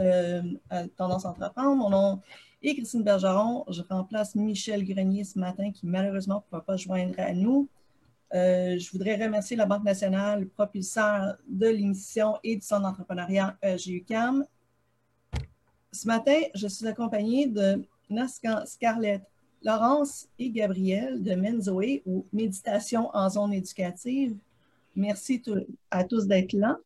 [0.00, 1.76] Euh, à Tendance Entreprendre.
[1.76, 2.20] Mon nom
[2.62, 3.64] est Christine Bergeron.
[3.68, 7.68] Je remplace Michel Grenier ce matin qui malheureusement ne pourra pas joindre à nous.
[8.34, 14.44] Euh, je voudrais remercier la Banque nationale, propulseur de l'émission et du Centre d'entrepreneuriat GUCAM.
[15.92, 19.22] Ce matin, je suis accompagnée de Nascan Scarlett,
[19.62, 24.36] Laurence et Gabriel de Menzoé ou Méditation en zone éducative.
[24.94, 25.42] Merci
[25.90, 26.78] à tous d'être là.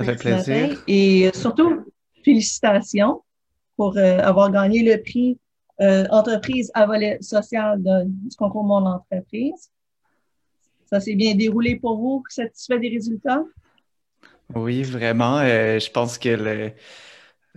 [0.00, 0.82] Ça fait plaisir.
[0.86, 1.84] Et surtout,
[2.24, 3.22] félicitations
[3.76, 5.38] pour euh, avoir gagné le prix
[5.80, 9.70] euh, entreprise à volet social du concours Mon Entreprise.
[10.86, 13.42] Ça s'est bien déroulé pour vous, satisfait des résultats?
[14.54, 15.38] Oui, vraiment.
[15.38, 16.72] Euh, je pense que le,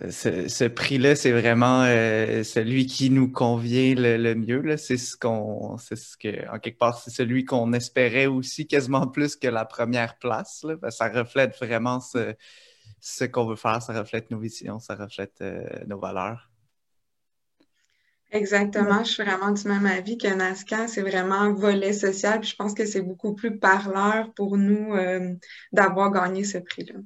[0.10, 4.76] ce, prix-là, c'est vraiment celui qui nous convient le, mieux.
[4.78, 9.08] C'est ce qu'on, c'est ce que, en quelque part, c'est celui qu'on espérait aussi quasiment
[9.08, 10.66] plus que la première place.
[10.90, 12.34] Ça reflète vraiment ce,
[13.04, 16.50] ce qu'on veut faire, ça reflète nos visions, ça reflète euh, nos valeurs.
[18.32, 22.50] Exactement, je suis vraiment du même avis que NASCA, c'est vraiment un volet social, puis
[22.50, 25.36] je pense que c'est beaucoup plus parleur pour nous euh,
[25.74, 27.00] d'avoir gagné ce prix-là.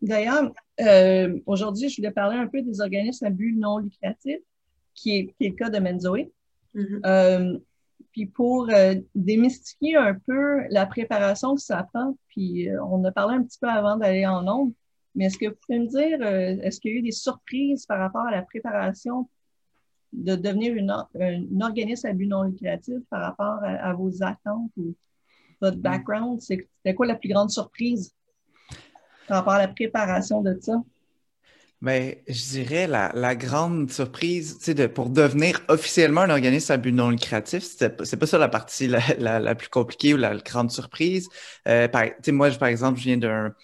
[0.00, 4.38] D'ailleurs, euh, aujourd'hui, je voulais parler un peu des organismes à but non lucratif,
[4.94, 6.32] qui est, le cas de Menzoé.
[6.74, 7.60] Mm-hmm.
[8.12, 13.10] Puis pour euh, démystifier un peu la préparation que ça prend, puis euh, on a
[13.10, 14.72] parlé un petit peu avant d'aller en nombre,
[15.14, 17.86] mais est-ce que vous pouvez me dire, euh, est-ce qu'il y a eu des surprises
[17.86, 19.28] par rapport à la préparation
[20.12, 24.94] de devenir une, un organisme à but non lucratif par rapport à, vos attentes ou
[25.62, 25.82] votre mm.
[25.82, 26.40] background?
[26.42, 28.14] C'était quoi la plus grande surprise?
[29.32, 30.74] Par rapport à la préparation de ça?
[31.80, 36.92] Mais je dirais la, la grande surprise, de, pour devenir officiellement un organisme à but
[36.92, 41.30] non lucratif, c'est pas ça la partie la, la, plus compliquée ou la grande surprise.
[41.66, 41.88] Euh,
[42.28, 43.54] moi, par exemple, je viens d'un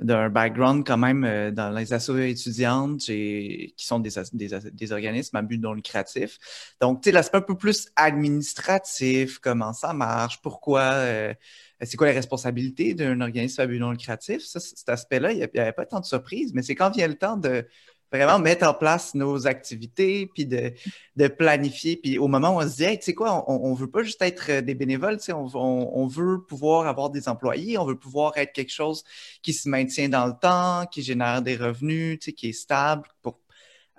[0.00, 5.58] d'un background quand même euh, dans les associations étudiantes qui sont des, organismes à but
[5.58, 6.38] non lucratif.
[6.80, 11.34] Donc, tu sais, l'aspect un peu plus administratif, comment ça marche, pourquoi, euh,
[11.80, 14.42] c'est quoi les responsabilités d'un organisme à but non lucratif.
[14.42, 17.16] Ça, cet aspect-là, il n'y avait pas tant de surprises, mais c'est quand vient le
[17.16, 17.66] temps de
[18.12, 21.96] vraiment mettre en place nos activités, puis de, planifier.
[21.96, 24.02] Puis au moment où on se dit, hey, tu sais quoi, on ne veut pas
[24.02, 27.98] juste être euh, des bénévoles, on, on, on, veut pouvoir avoir des employés, on veut
[27.98, 29.04] pouvoir être quelque chose
[29.42, 33.40] qui se maintient dans le temps, qui génère des revenus, qui est stable pour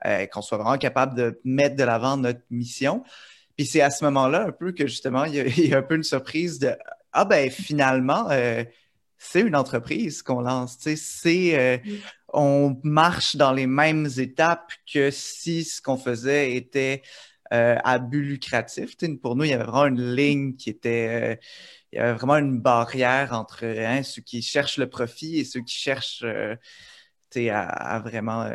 [0.06, 3.04] euh, qu'on soit vraiment capable de mettre de l'avant notre mission.
[3.56, 6.04] Puis c'est à ce moment-là un peu que justement, il y, a, un peu une
[6.04, 6.76] surprise de
[7.12, 8.64] Ah ben finalement, euh,
[9.18, 10.78] c'est une entreprise qu'on lance.
[10.80, 17.02] C'est mm on marche dans les mêmes étapes que si ce qu'on faisait était
[17.54, 18.98] euh, à but lucratif.
[19.22, 21.36] pour nous, il y avait vraiment une ligne qui était, euh,
[21.92, 25.62] il y avait vraiment une barrière entre hein, ceux qui cherchent le profit et ceux
[25.62, 26.56] qui cherchent euh,
[27.50, 28.50] à, vraiment,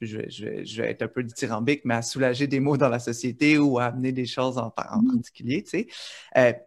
[0.00, 3.58] je, je, vais être un peu dithyrambique, mais à soulager des mots dans la société
[3.58, 5.14] ou à amener des choses en, en mmh.
[5.14, 5.64] particulier.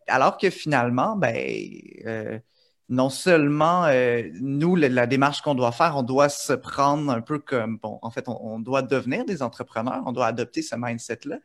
[0.08, 2.42] alors que finalement, ben,
[2.90, 7.40] non seulement euh, nous, la, démarche qu'on doit faire, on doit se prendre un peu
[7.40, 11.40] comme, bon, en fait, on, doit devenir des entrepreneurs, on doit adopter ce mindset-là.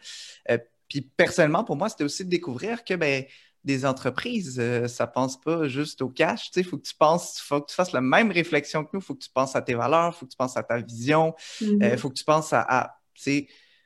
[0.51, 0.59] Euh,
[0.89, 3.25] puis personnellement, pour moi, c'était aussi de découvrir que ben,
[3.65, 6.51] des entreprises, euh, ça pense pas juste au cash.
[6.55, 9.05] Il faut que tu penses, faut que tu fasses la même réflexion que nous, il
[9.05, 11.35] faut que tu penses à tes valeurs, il faut que tu penses à ta vision,
[11.61, 11.97] il mm-hmm.
[11.97, 12.99] faut que tu penses à, à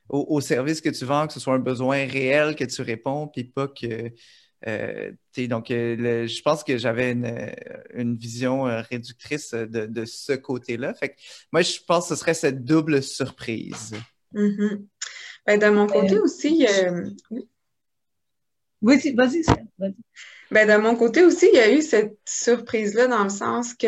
[0.08, 3.29] au, au, service que tu vends, que ce soit un besoin réel que tu réponds,
[3.29, 4.12] puis pas que
[4.67, 5.12] euh,
[5.49, 10.94] donc, euh, je pense que j'avais une, euh, vision réductrice de, ce côté-là.
[10.94, 11.17] Fait
[11.53, 13.94] moi, je pense que ce serait cette double surprise.
[14.35, 14.85] Mm-hmm.
[15.47, 16.67] ben, de mon côté aussi,
[17.31, 17.49] oui.
[18.82, 19.43] Vas-y, vas-y.
[20.50, 23.87] Ben, de mon côté aussi, il y a eu cette surprise-là dans le sens que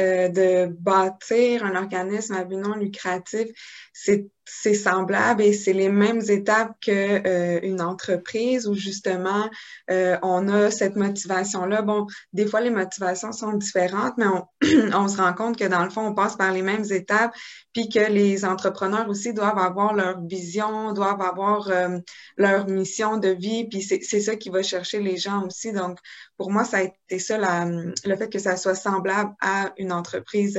[0.00, 3.48] euh, de bâtir un organisme à but non lucratif,
[3.92, 6.90] c'est c'est semblable et c'est les mêmes étapes que
[7.26, 9.48] euh, une entreprise où justement
[9.90, 11.82] euh, on a cette motivation là.
[11.82, 14.44] Bon, des fois les motivations sont différentes, mais on,
[14.94, 17.32] on, se rend compte que dans le fond on passe par les mêmes étapes,
[17.72, 21.98] puis que les entrepreneurs aussi doivent avoir leur vision, doivent avoir euh,
[22.36, 25.72] leur mission de vie, puis c'est ça qui va chercher les gens aussi.
[25.72, 25.98] Donc
[26.36, 29.92] pour moi ça a été ça la, le fait que ça soit semblable à une
[29.92, 30.58] entreprise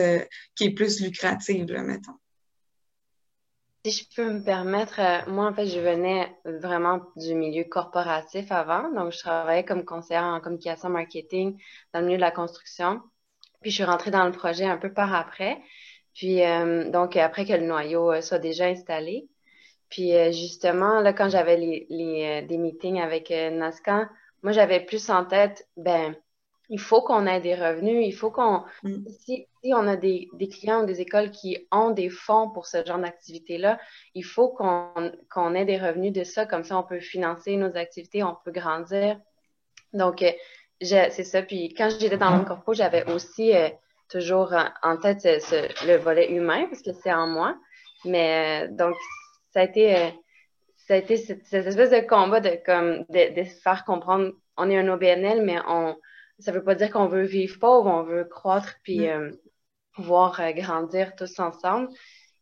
[0.55, 2.20] qui est plus lucrative, là, mettons.
[3.83, 8.51] Si je peux me permettre, euh, moi, en fait, je venais vraiment du milieu corporatif
[8.51, 8.91] avant.
[8.93, 11.59] Donc, je travaillais comme conseillère en communication marketing
[11.91, 13.01] dans le milieu de la construction.
[13.61, 15.59] Puis, je suis rentrée dans le projet un peu par après.
[16.13, 19.27] Puis, euh, donc, après que le noyau euh, soit déjà installé.
[19.89, 24.05] Puis, justement, là, quand j'avais les, des meetings avec Nascan,
[24.41, 26.15] moi, j'avais plus en tête, ben,
[26.71, 28.63] il faut qu'on ait des revenus, il faut qu'on...
[28.83, 29.05] Mm.
[29.09, 32.97] Si, on a des, clients ou des écoles qui ont des fonds pour ce genre
[32.97, 33.77] d'activité-là,
[34.15, 38.23] il faut qu'on ait des revenus de ça, comme ça on peut financer nos activités,
[38.23, 39.19] on peut grandir.
[39.91, 40.31] Donc, euh,
[40.79, 41.41] c'est ça.
[41.41, 43.67] Puis quand j'étais dans le corpo, j'avais aussi euh,
[44.09, 45.27] toujours en tête
[45.85, 47.57] le volet humain, parce que c'est en moi.
[48.05, 48.95] Mais euh, donc,
[49.53, 50.13] ça a été...
[50.87, 54.77] ça a été cette, espèce de combat de, comme, de, de faire comprendre, on est
[54.77, 55.97] un OBNL, mais on,
[56.41, 59.09] ça veut pas dire qu'on veut vivre pauvre, on veut croître puis mm.
[59.09, 59.31] euh,
[59.93, 61.89] pouvoir euh, grandir tous ensemble.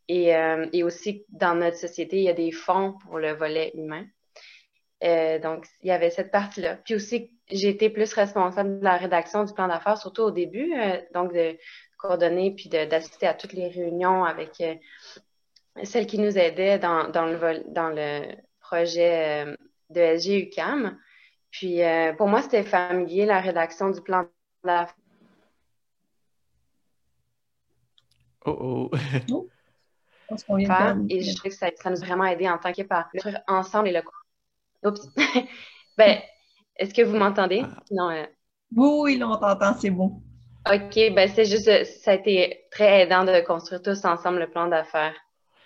[0.07, 3.71] Et, euh, et, aussi, dans notre société, il y a des fonds pour le volet
[3.75, 4.05] humain.
[5.43, 6.77] donc, il y avait cette partie-là.
[6.77, 10.73] Puis aussi, j'ai été plus responsable de la rédaction du plan d'affaires, surtout au début,
[11.13, 11.55] donc de
[11.97, 14.63] coordonner puis d'assister à toutes les réunions avec
[15.83, 19.45] celles qui nous aidaient dans, dans, le, dans le projet
[19.91, 20.97] de SG UCAM.
[21.51, 24.25] Puis euh, pour moi, c'était familier, la rédaction du plan
[24.63, 24.95] d'affaires.
[28.45, 28.89] Oh
[29.29, 29.47] oh.
[31.09, 34.01] et je trouve que ça, nous a vraiment aidé en tant le ensemble et le
[34.83, 35.07] Oups.
[35.97, 36.19] ben,
[36.77, 37.63] est-ce que vous m'entendez?
[37.65, 37.83] Ah.
[37.91, 38.09] Non.
[38.11, 38.25] Euh...
[38.75, 40.21] Oui, oui, on t'entend, c'est bon.
[40.71, 44.67] OK, ben c'est juste, ça a été très aidant de construire tous ensemble le plan
[44.67, 45.15] d'affaires.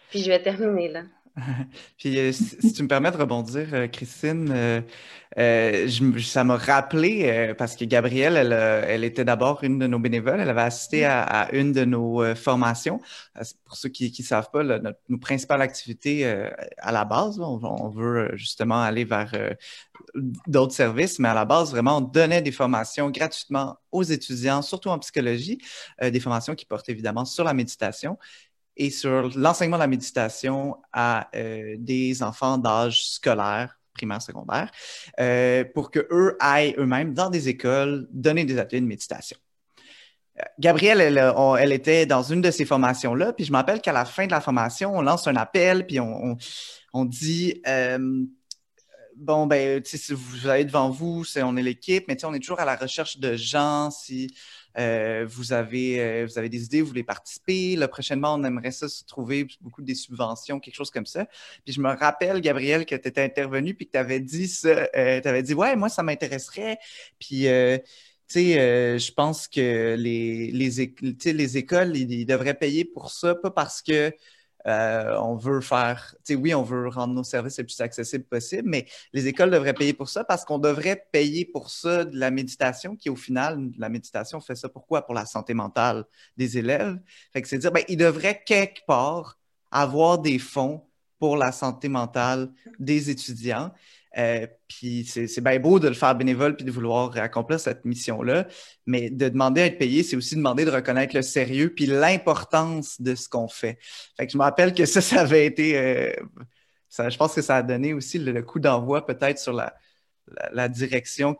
[0.09, 1.01] Puis je vais terminer là.
[1.97, 4.51] Puis, euh, si, tu me permets de rebondir, euh, Christine,
[5.37, 5.89] euh,
[6.19, 10.49] ça m'a rappelé, parce que Gabrielle, elle, elle était d'abord une de nos bénévoles, elle
[10.49, 13.01] avait assisté à, une de nos formations.
[13.65, 16.23] Pour ceux qui ne savent pas, notre, principale activité
[16.77, 19.33] à la base, on, veut justement aller vers
[20.45, 24.89] d'autres services, mais à la base, vraiment, on donnait des formations gratuitement aux étudiants, surtout
[24.89, 25.57] en psychologie,
[25.99, 28.19] des formations qui portent évidemment sur la méditation
[28.77, 34.71] et sur l'enseignement de la méditation à euh, des enfants d'âge scolaire, primaire, secondaire,
[35.19, 39.37] euh, pour que eux aillent eux-mêmes dans des écoles donner des ateliers de méditation.
[40.39, 43.93] Euh, Gabrielle, elle, elle, était dans une de ces formations-là, puis je me rappelle qu'à
[43.93, 46.37] la fin de la formation, on lance un appel, puis on, on,
[46.93, 47.61] on dit
[49.15, 52.65] bon, ben, si vous avez devant vous, on est l'équipe, mais on est toujours à
[52.65, 53.91] la recherche de gens.
[53.91, 54.27] Si
[54.77, 57.75] euh, vous, avez, euh, vous avez des idées, vous voulez participer.
[57.75, 61.25] Là, prochainement, on aimerait ça se trouver beaucoup des subventions, quelque chose comme ça.
[61.65, 64.87] Puis je me rappelle, Gabriel, que tu étais intervenu puis que tu avais dit ça.
[64.95, 66.77] Euh, tu avais dit, ouais, moi, ça m'intéresserait.
[67.19, 67.79] Puis, tu
[68.27, 73.81] sais, je pense que les, les, les écoles, ils devraient payer pour ça, pas parce
[73.81, 74.13] que
[74.67, 78.23] euh, on veut faire, tu sais, oui, on veut rendre nos services le plus accessibles
[78.25, 82.17] possible, mais les écoles devraient payer pour ça parce qu'on devrait payer pour ça de
[82.17, 85.05] la méditation, qui au final, la méditation fait ça pourquoi?
[85.05, 86.05] Pour la santé mentale
[86.37, 86.99] des élèves.
[87.33, 89.37] Fait que c'est dire, ben, ils devraient quelque part
[89.71, 90.85] avoir des fonds
[91.23, 93.71] pour la santé mentale des étudiants.
[94.17, 98.45] Euh, puis c'est bien beau de le faire bénévole puis de vouloir accomplir cette mission-là,
[98.85, 102.99] mais de demander à être payé, c'est aussi demander de reconnaître le sérieux puis l'importance
[102.99, 103.79] de ce qu'on fait.
[104.17, 105.77] Fait que je me rappelle que ça, ça avait été...
[105.77, 106.11] Euh,
[106.89, 111.37] ça, je pense que ça a donné aussi le, coup d'envoi peut-être sur la, direction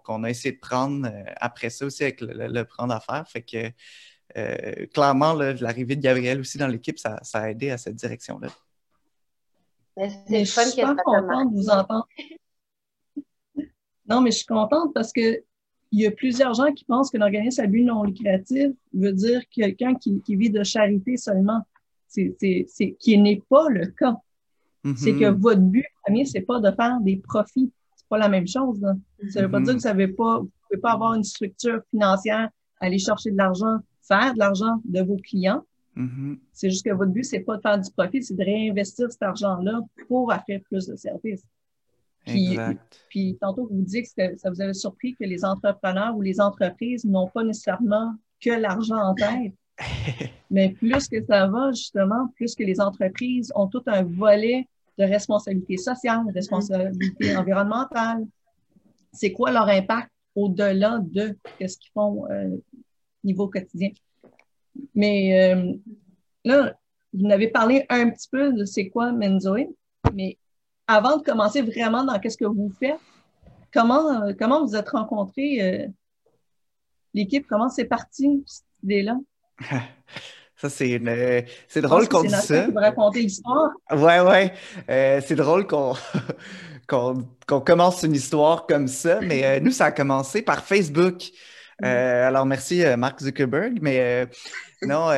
[0.00, 3.26] qu'on a essayé de prendre euh, après ça aussi avec le, le prendre affaire.
[3.28, 7.96] Fait que clairement, l'arrivée de Gabriel aussi dans l'équipe, ça, ça a aidé à cette
[7.96, 8.48] direction-là.
[9.98, 12.06] Mais je suis pas contente de vous entendre.
[14.08, 15.42] non, mais je suis contente parce que
[15.90, 19.40] il y a plusieurs gens qui pensent qu'un organisme à but non lucratif veut dire
[19.50, 21.62] quelqu'un qui, vit de charité seulement.
[22.08, 22.36] C'est,
[22.98, 24.16] qui n'est pas le cas.
[24.96, 25.40] C'est que mm-hmm.
[25.40, 27.72] votre but premier, c'est pas de faire des profits.
[27.96, 28.80] C'est pas la même chose.
[29.30, 32.48] Ça veut pas dire que ça veut pas, vous pouvez pas avoir une structure financière,
[32.80, 35.64] aller chercher de l'argent, faire de l'argent de vos clients.
[35.98, 36.38] Mm-hmm.
[36.52, 39.22] C'est juste que votre but, c'est pas de faire du profit, c'est de réinvestir cet
[39.22, 41.44] argent-là pour offrir plus de services.
[42.24, 42.58] Puis,
[43.08, 47.04] puis tantôt, vous dites que ça vous avait surpris que les entrepreneurs ou les entreprises
[47.04, 49.54] n'ont pas nécessairement que l'argent en tête.
[50.50, 54.66] Mais plus que ça va, justement, plus que les entreprises ont tout un volet
[54.98, 57.38] de responsabilité sociale, de responsabilité mm.
[57.38, 58.26] environnementale.
[59.12, 62.56] C'est quoi leur impact au-delà de ce qu'ils font au euh,
[63.24, 63.90] niveau quotidien?
[64.94, 65.72] Mais euh,
[66.44, 66.74] là,
[67.12, 69.68] vous n'avez parlé un petit peu de c'est quoi Menzoe,
[70.14, 70.38] mais
[70.86, 72.98] avant de commencer vraiment dans qu'est-ce que vous faites,
[73.72, 75.90] comment, euh, comment vous êtes rencontrés,
[77.14, 79.16] l'équipe, comment c'est parti, cette idée-là?
[80.60, 81.44] Ça, c'est une...
[81.68, 82.66] c'est drôle qu'on dise ça.
[82.66, 83.70] Qui raconter l'histoire.
[83.92, 84.52] Ouais, ouais.
[84.90, 85.94] Euh, c'est drôle qu'on
[86.88, 91.30] qu'on commence une histoire comme ça, mais euh, nous, ça a commencé par Facebook.
[91.84, 94.26] Euh, alors, merci Mark Zuckerberg, mais
[94.82, 95.10] non,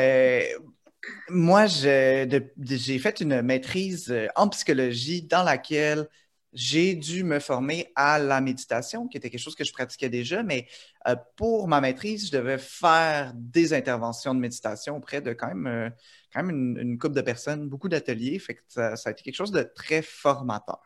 [1.29, 6.07] moi, j'ai fait une maîtrise en psychologie dans laquelle
[6.53, 10.43] j'ai dû me former à la méditation, qui était quelque chose que je pratiquais déjà,
[10.43, 10.67] mais
[11.07, 15.67] euh, pour ma maîtrise, je devais faire des interventions de méditation auprès de quand même,
[15.67, 15.91] euh,
[16.33, 18.39] quand même une, couple de personnes, beaucoup d'ateliers.
[18.39, 20.81] Fait ça, a été quelque chose de très formateur.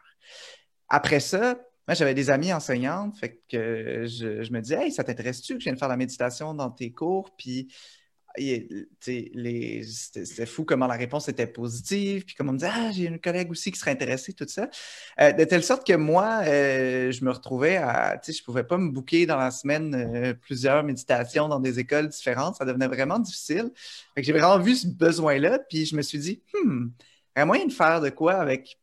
[0.89, 5.55] Après ça, moi, j'avais des amis enseignantes, fait que je, me disais, hey, ça t'intéresse-tu
[5.55, 7.31] que je vienne faire la méditation dans tes cours?
[7.37, 7.69] Puis
[9.01, 13.21] c'était fou comment la réponse était positive, puis comme on me disait, ah, j'ai une
[13.21, 14.69] collègue aussi qui serait intéressée, tout ça.
[15.21, 18.65] Euh, de telle sorte que moi, euh, je me retrouvais à, tu sais, je pouvais
[18.65, 22.89] pas me bouquer dans la semaine euh, plusieurs méditations dans des écoles différentes, ça devenait
[22.89, 23.71] vraiment difficile.
[24.15, 26.89] Fait que j'ai vraiment vu ce besoin-là, puis je me suis dit, hmm,
[27.37, 28.79] il y a moyen de faire de quoi avec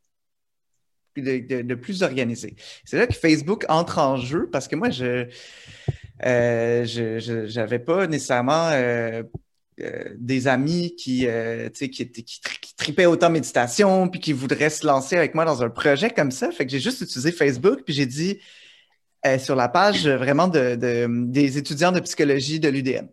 [1.15, 2.55] de, plus organisé.
[2.85, 5.27] C'est là que Facebook entre en jeu parce que moi, je
[6.25, 9.23] euh, n'avais pas nécessairement euh,
[9.79, 11.27] euh, des amis qui,
[11.73, 12.41] qui,
[12.77, 16.51] tripaient autant méditation, puis qui voudraient se lancer avec moi dans un projet comme ça.
[16.51, 18.39] Fait que j'ai juste utilisé Facebook, puis j'ai dit
[19.37, 20.75] sur la page vraiment de,
[21.27, 23.07] des étudiants de psychologie de l'UDM,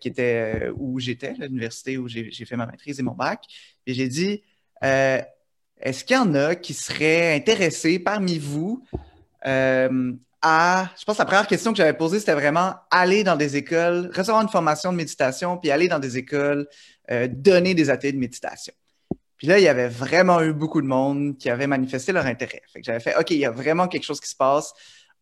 [0.00, 3.44] qui était où j'étais, l'université où j'ai fait ma maîtrise et mon bac.
[3.86, 4.42] Et j'ai dit
[5.82, 8.82] est-ce qu'il y en a qui seraient intéressés parmi vous
[10.44, 14.10] je pense que la première question que j'avais posée, c'était vraiment aller dans des écoles,
[14.14, 16.68] recevoir une formation de méditation, puis aller dans des écoles,
[17.10, 18.74] euh, donner des ateliers de méditation.
[19.36, 22.62] Puis là, il y avait vraiment eu beaucoup de monde qui avait manifesté leur intérêt.
[22.76, 24.72] J'avais fait, OK, il y a vraiment quelque chose qui se passe.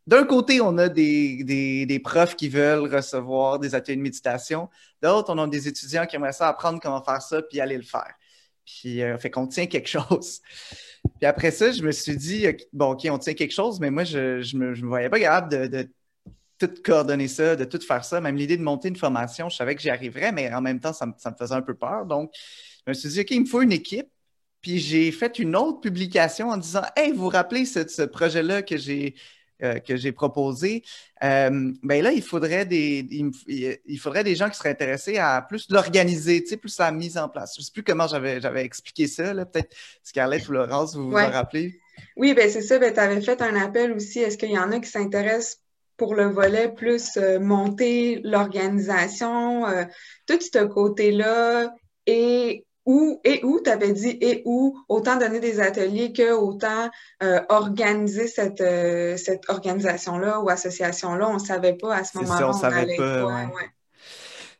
[0.07, 1.45] D'un côté, on a des,
[1.87, 4.69] des, profs qui veulent recevoir des ateliers de méditation.
[5.03, 7.83] D'autres, on a des étudiants qui aimeraient ça apprendre comment faire ça, puis aller le
[7.83, 8.13] faire.
[8.79, 10.41] Puis, euh, fait qu'on tient quelque chose.
[11.19, 14.05] Puis après ça, je me suis dit, bon, OK, on tient quelque chose, mais moi,
[14.05, 14.19] je
[14.57, 15.91] ne me, je me, voyais pas capable de,
[16.59, 18.21] tout coordonner ça, de tout faire ça.
[18.21, 20.93] Même l'idée de monter une formation, je savais que j'y arriverais, mais en même temps,
[20.93, 22.05] ça me, ça me, faisait un peu peur.
[22.05, 22.31] Donc,
[22.87, 24.09] je me suis dit, OK, il me faut une équipe.
[24.61, 28.61] Puis j'ai fait une autre publication en disant, Hey, vous vous rappelez ce, ce projet-là
[28.61, 29.15] que j'ai
[29.63, 30.83] euh, que j'ai proposé,
[31.23, 35.67] euh, ben là, il faudrait, des, il, faudrait des gens qui seraient intéressés à plus
[35.71, 37.55] l'organiser, tu sais, plus la mise en place.
[37.57, 41.17] Je ne sais plus comment j'avais, j'avais expliqué ça, peut-être Scarlett ou Laurence, vous vous
[41.17, 41.79] en rappelez?
[42.17, 44.21] Oui, ben c'est ça, ben, tu avais fait un appel aussi.
[44.21, 45.59] Est-ce qu'il y en a qui s'intéressent
[45.97, 49.67] pour le volet plus euh, monter l'organisation,
[50.27, 51.71] tout ce côté-là
[52.07, 56.91] et où et où, tu avais dit et où, autant donner des ateliers que autant
[57.23, 61.29] euh, organiser cette, euh, cette organisation-là ou association-là.
[61.29, 62.49] On ne savait pas à ce moment-là.
[62.49, 63.27] on, savait pas.
[63.27, 63.71] Ouais.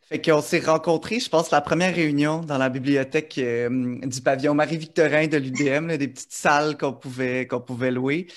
[0.09, 4.55] Fait qu'on s'est rencontrés, je pense, la première réunion dans la bibliothèque euh, du pavillon
[4.55, 8.29] Marie-Victorin de l'UDM, des petites salles qu'on pouvait, qu'on pouvait louer.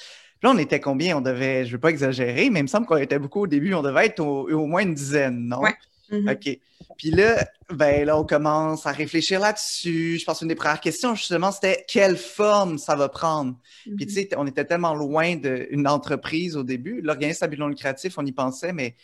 [0.41, 1.17] là, on était combien?
[1.17, 3.47] On devait, je ne veux pas exagérer, mais il me semble qu'on était beaucoup au
[3.47, 3.75] début.
[3.75, 5.61] On devait être au, moins une dizaine, non?
[6.09, 6.33] Mm-hmm.
[6.33, 6.59] OK.
[6.97, 10.17] Puis là, ben là, on commence à réfléchir là-dessus.
[10.19, 13.55] Je pense qu'une des premières questions, justement, c'était quelle forme ça va prendre?
[13.83, 17.01] Puis tu sais, on était tellement loin d'une entreprise au début.
[17.01, 18.95] L'organisme à but non lucratif, on y pensait, mais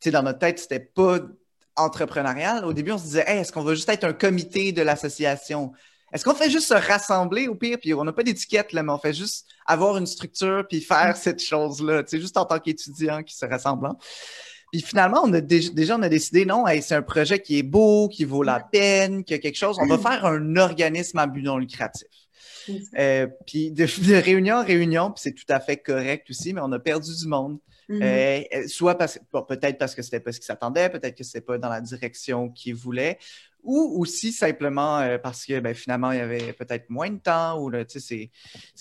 [0.00, 1.20] tu sais, dans notre tête, c'était pas
[1.76, 2.64] entrepreneurial.
[2.64, 5.72] Au début, on se disait, est-ce qu'on va juste être un comité de l'association?
[6.12, 8.92] Est-ce qu'on fait juste se rassembler au pire, puis on n'a pas d'étiquette, là, mais
[8.92, 11.16] on fait juste avoir une structure puis faire mm.
[11.16, 13.88] cette chose-là, tu sais, juste en tant qu'étudiant qui se rassemble.
[14.72, 18.08] Puis finalement, on a déjà, on a décidé, non, c'est un projet qui est beau,
[18.08, 19.78] qui vaut la peine, qui a quelque chose.
[19.80, 22.06] On va faire un organisme à but non lucratif.
[22.98, 23.84] Euh, puis de,
[24.22, 27.26] réunion en réunion, puis c'est tout à fait correct aussi, mais on a perdu du
[27.26, 27.58] monde.
[27.88, 28.02] Mm-hmm.
[28.02, 31.40] Euh, euh, soit parce peut-être parce que c'était pas ce qu'ils s'attendaient, peut-être que c'était
[31.40, 33.18] pas dans la direction qu'ils voulaient,
[33.62, 37.72] ou aussi simplement parce que ben, finalement il y avait peut-être moins de temps, ou
[37.88, 38.30] c'est, c'est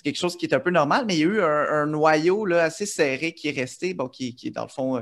[0.04, 2.66] quelque chose qui est un peu normal, mais il y a eu un, noyau là,
[2.66, 5.02] assez serré qui est resté, bon, qui, qui est dans le fond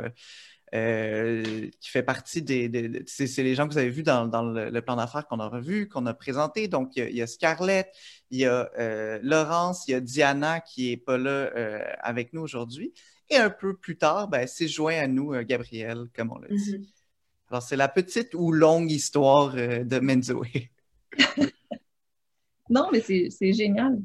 [0.74, 3.04] euh, qui fait partie des.
[3.06, 6.06] c'est les gens que vous avez vus dans, le, plan d'affaires qu'on a revu, qu'on
[6.08, 6.68] a présenté.
[6.68, 7.88] Donc, il y a, Scarlett,
[8.32, 12.34] il y a euh, Laurence, il y a Diana qui n'est pas là euh, avec
[12.34, 12.94] nous aujourd'hui.
[13.30, 16.78] Et un peu plus tard, ben, c'est joint à nous Gabriel, comme on l'a dit.
[16.78, 16.90] Mm-hmm.
[17.52, 20.72] Alors, c'est la petite ou longue histoire de Menzoé.
[22.70, 24.00] non, mais c'est génial.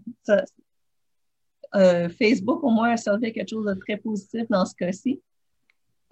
[2.19, 5.23] Facebook, au moins, a servi quelque chose de très positif dans ce cas-ci.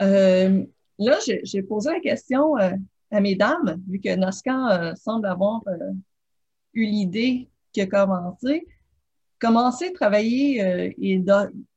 [0.01, 0.65] Euh,
[0.99, 2.71] là, j'ai posé la question euh,
[3.11, 5.63] à mesdames, vu que Nascan euh, semble avoir
[6.75, 8.67] eu l'idée qui a commencé.
[9.41, 11.25] Commencer à travailler et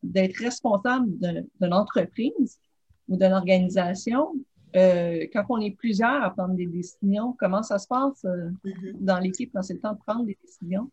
[0.01, 2.59] d'être responsable d'une entreprise
[3.07, 4.33] ou d'une organisation,
[4.73, 8.95] quand on est plusieurs à prendre des décisions, comment ça se passe mm-hmm.
[8.99, 10.89] dans l'équipe quand c'est le temps de prendre des décisions?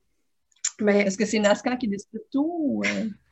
[0.81, 1.01] Mais...
[1.01, 2.83] Est-ce que c'est Nascan qui décide tout?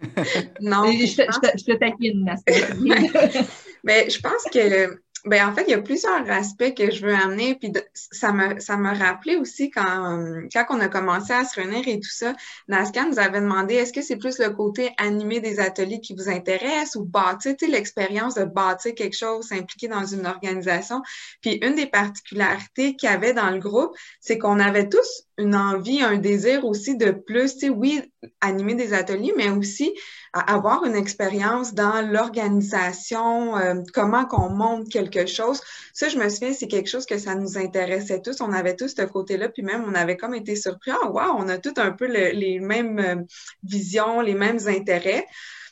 [0.62, 0.90] non.
[0.90, 2.52] Je, je, te taquine, Nascan.
[3.86, 7.14] Mais je pense que ben, en fait, il y a plusieurs aspects que je veux
[7.14, 7.56] amener.
[7.56, 11.86] Puis ça me ça me rappelait aussi quand, quand on a commencé à se réunir
[11.88, 12.34] et tout ça,
[12.68, 16.28] Nascan nous avait demandé est-ce que c'est plus le côté animé des ateliers qui vous
[16.28, 21.02] intéresse ou bâtir, tu l'expérience de bâtir quelque chose, s'impliquer dans une organisation?
[21.40, 25.54] Puis une des particularités qu'il y avait dans le groupe, c'est qu'on avait tous une
[25.54, 28.02] envie, un désir aussi de plus, tu sais, oui,
[28.40, 29.92] animer des ateliers, mais aussi
[30.32, 35.60] avoir une expérience dans l'organisation, euh, comment qu'on monte quelque chose.
[35.94, 38.40] Ça, je me souviens, c'est quelque chose que ça nous intéressait tous.
[38.40, 40.90] On avait tous ce côté-là, puis même on avait comme été surpris.
[40.90, 43.16] Ah, wow, on a tous un peu les mêmes euh,
[43.62, 45.26] visions, les mêmes intérêts.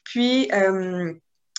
[0.04, 1.12] Puis, euh,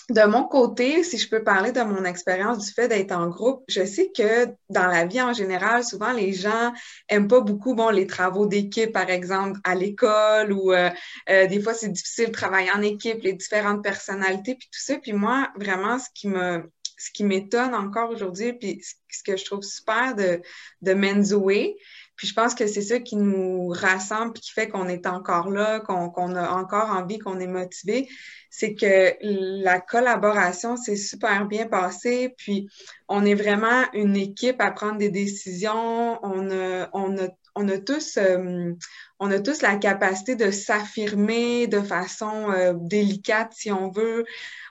[0.08, 3.64] de mon côté, si je peux parler de mon expérience du fait d'être en groupe,
[3.68, 6.72] je sais que dans la vie en général, souvent les gens
[7.08, 10.90] aiment pas beaucoup bon les travaux d'équipe, par exemple à l'école ou euh,
[11.28, 14.96] euh, des fois c'est difficile de travailler en équipe, les différentes personnalités puis tout ça.
[14.98, 16.62] Puis moi, vraiment, ce qui me
[16.98, 20.40] ce qui m'étonne encore aujourd'hui, puis ce que je trouve super de,
[20.82, 21.76] de Menzoé,
[22.16, 25.50] puis je pense que c'est ça qui nous rassemble puis qui fait qu'on est encore
[25.50, 28.08] là, qu'on a encore envie, qu'on est motivé,
[28.50, 32.34] c'est que la collaboration s'est super bien passée.
[32.38, 32.68] Puis
[33.06, 36.18] on est vraiment une équipe à prendre des décisions.
[36.24, 38.72] On a, on a, on a tous, euh,
[39.18, 44.24] on a tous la capacité de s'affirmer de façon euh, délicate, si on veut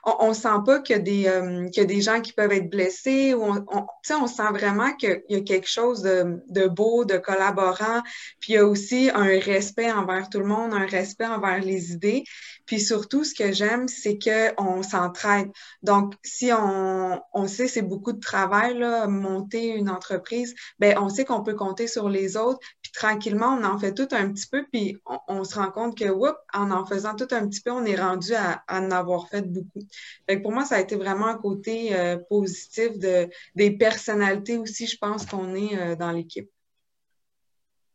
[0.06, 3.34] on, ne sent pas a des, euh, des gens qui peuvent être blessés.
[3.34, 7.16] Ou on, on, on sent vraiment qu'il y a quelque chose de, de, beau, de
[7.18, 8.02] collaborant.
[8.40, 11.92] Puis il y a aussi un respect envers tout le monde, un respect envers les
[11.92, 12.24] idées.
[12.66, 15.50] Puis surtout, ce que j'aime, c'est qu'on s'entraide.
[15.82, 21.08] Donc, si on, on sait c'est beaucoup de travail, là, monter une entreprise, ben on
[21.08, 22.60] sait qu'on peut compter sur les autres.
[22.82, 24.66] Puis tranquillement, on en fait tout un peu.
[24.70, 27.96] Puis on, se rend compte que, en en faisant tout un petit peu, on est
[27.96, 29.80] rendu à, en avoir fait beaucoup
[30.42, 34.98] pour moi, ça a été vraiment un côté euh, positif de, des personnalités aussi, je
[34.98, 36.48] pense qu'on est euh, dans l'équipe.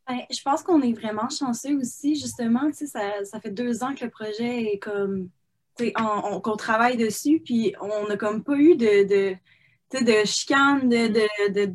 [0.07, 2.69] Ben, je pense qu'on est vraiment chanceux aussi, justement.
[2.73, 5.29] Ça, ça fait deux ans que le projet est comme.
[5.77, 11.73] qu'on travaille dessus, puis on n'a comme pas eu de, de, de chicane, de,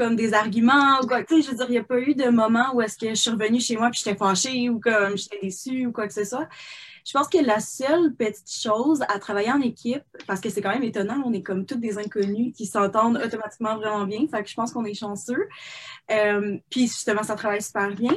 [0.00, 1.20] comme des arguments ou quoi.
[1.28, 3.30] je veux dire, il n'y a pas eu de moment où est-ce que je suis
[3.30, 6.48] revenue chez moi puis j'étais fâchée ou comme j'étais déçue ou quoi que ce soit.
[7.06, 10.72] Je pense que la seule petite chose à travailler en équipe, parce que c'est quand
[10.72, 14.48] même étonnant, on est comme toutes des inconnus qui s'entendent automatiquement vraiment bien, fait que
[14.48, 15.48] je pense qu'on est chanceux.
[16.10, 18.12] Euh, puis justement, ça travaille super bien.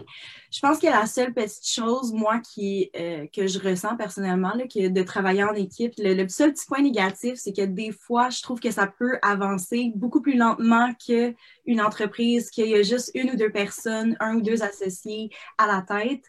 [0.54, 4.66] Je pense que la seule petite chose, moi, qui, euh, que je ressens personnellement, là,
[4.68, 8.44] que de travailler en équipe, le, seul petit point négatif, c'est que des fois, je
[8.44, 13.32] trouve que ça peut avancer beaucoup plus lentement qu'une entreprise, qu'il y a juste une
[13.32, 16.22] ou deux personnes, un ou deux associés à la tête.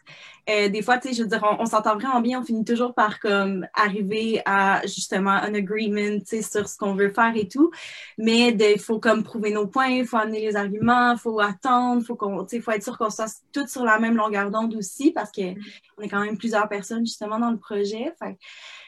[0.49, 2.95] Euh, des fois, tu sais, je veux dire, on, s'entend vraiment bien, on finit toujours
[2.95, 7.47] par comme arriver à justement un agreement, tu sais, sur ce qu'on veut faire et
[7.47, 7.69] tout.
[8.17, 12.03] Mais il faut comme prouver nos points, il faut amener les arguments, il faut attendre,
[12.03, 15.11] faut tu sais, faut être sûr qu'on soit toutes sur la même longueur d'onde aussi
[15.11, 18.13] parce qu'on est quand même plusieurs personnes justement dans le projet.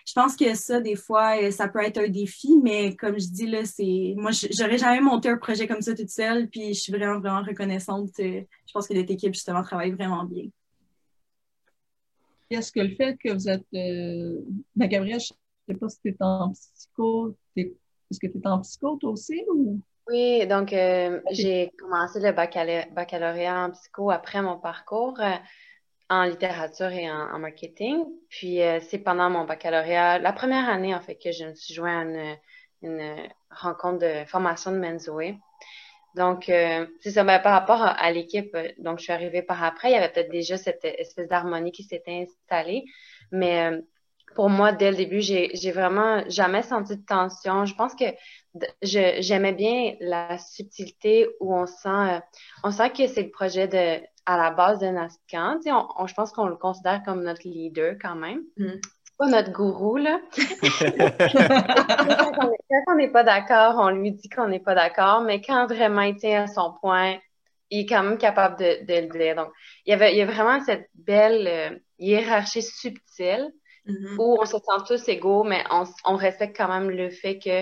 [0.06, 3.28] je pense que ça, des fois, euh, ça peut être un défi, mais comme je
[3.28, 4.14] dis, là, c'est.
[4.18, 7.44] Moi, j'aurais jamais monté un projet comme ça toute seule, puis je suis vraiment, vraiment
[7.44, 8.12] reconnaissante.
[8.20, 10.46] Euh, je pense que notre équipe, justement, travaille vraiment bien.
[12.50, 13.66] Est-ce que le fait que vous êtes.
[13.74, 14.40] Euh...
[14.76, 15.34] Ben, Gabrielle, je
[15.68, 17.36] ne sais pas si tu es en psycho.
[17.56, 19.82] Est-ce que tu es en psycho toi aussi ou?
[20.10, 25.36] Oui, donc euh, j'ai commencé le baccalauréat en psycho après mon parcours euh,
[26.10, 28.06] en littérature et en, marketing.
[28.30, 31.74] Puis euh, c'est pendant mon baccalauréat, la première année en fait, que je me suis
[31.74, 32.36] joint à
[32.84, 35.36] une, rencontre de formation de Menzoé.
[36.16, 39.94] Donc, c'est ça, ben, par rapport à, l'équipe, donc je suis arrivée par après, il
[39.94, 42.86] y avait peut-être déjà cette espèce d'harmonie qui s'était installée,
[43.32, 43.72] mais
[44.38, 47.66] pour moi, dès le début, j'ai vraiment jamais senti de tension.
[47.66, 48.06] Je pense que
[48.84, 52.20] j'aimais bien la subtilité où on sent, euh,
[52.64, 55.58] on sent que c'est le projet de, à la base de Nascan.
[55.66, 58.44] je pense qu'on le considère comme notre leader quand même.
[58.58, 58.74] Mm.
[59.06, 60.22] C'est pas notre gourou, là.
[62.70, 66.02] quand on n'est pas d'accord, on lui dit qu'on n'est pas d'accord, mais quand vraiment
[66.02, 67.18] il tient à son point,
[67.72, 69.36] il est quand même capable de, le dire.
[69.36, 69.50] Donc,
[69.88, 73.52] il y, avait, il y a vraiment cette belle euh, hiérarchie subtile
[73.88, 74.16] mm-hmm.
[74.18, 75.64] où on se sent tous égaux, mais
[76.06, 77.62] on, respecte quand même le fait que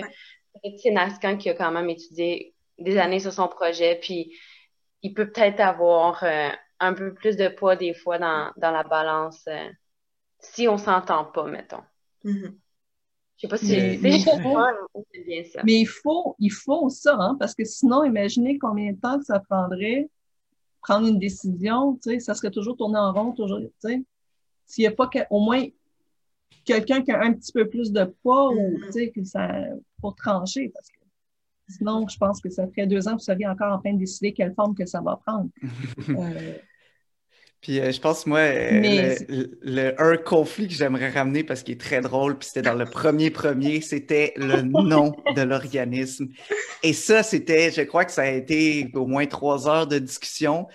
[0.78, 4.36] c'est Nascan qui a quand même étudié des années sur son projet, puis
[5.02, 6.48] il peut peut-être avoir euh,
[6.80, 9.68] un peu plus de poids des fois dans, la balance euh,
[10.40, 11.82] si on s'entend pas, mettons.
[12.24, 12.54] Mm-hmm.
[13.36, 14.18] Je sais pas si c'est bien
[15.44, 15.62] ça.
[15.64, 19.24] Mais il faut, il faut ça, hein, parce que sinon, imaginez combien de temps que
[19.24, 20.08] ça prendrait
[20.86, 24.02] prendre une décision, tu sais, ça serait toujours tourné en rond, toujours, tu sais.
[24.66, 25.64] S'il n'y a pas au moins
[26.64, 28.86] quelqu'un qui a un petit peu plus de poids ou, mm-hmm.
[28.86, 29.48] tu sais, que ça,
[30.00, 30.96] pour trancher, parce que
[31.68, 33.98] sinon, je pense que ça ferait deux ans que vous seriez encore en train de
[33.98, 35.48] décider quelle forme que ça va prendre.
[36.08, 36.54] euh,
[37.60, 39.14] puis euh, je pense, moi, euh,
[39.62, 42.84] le, un conflit que j'aimerais ramener parce qu'il est très drôle, puis c'était dans le
[42.84, 46.28] premier premier, c'était le nom de l'organisme.
[46.82, 50.68] Et ça, c'était, je crois que ça a été au moins trois heures de discussion.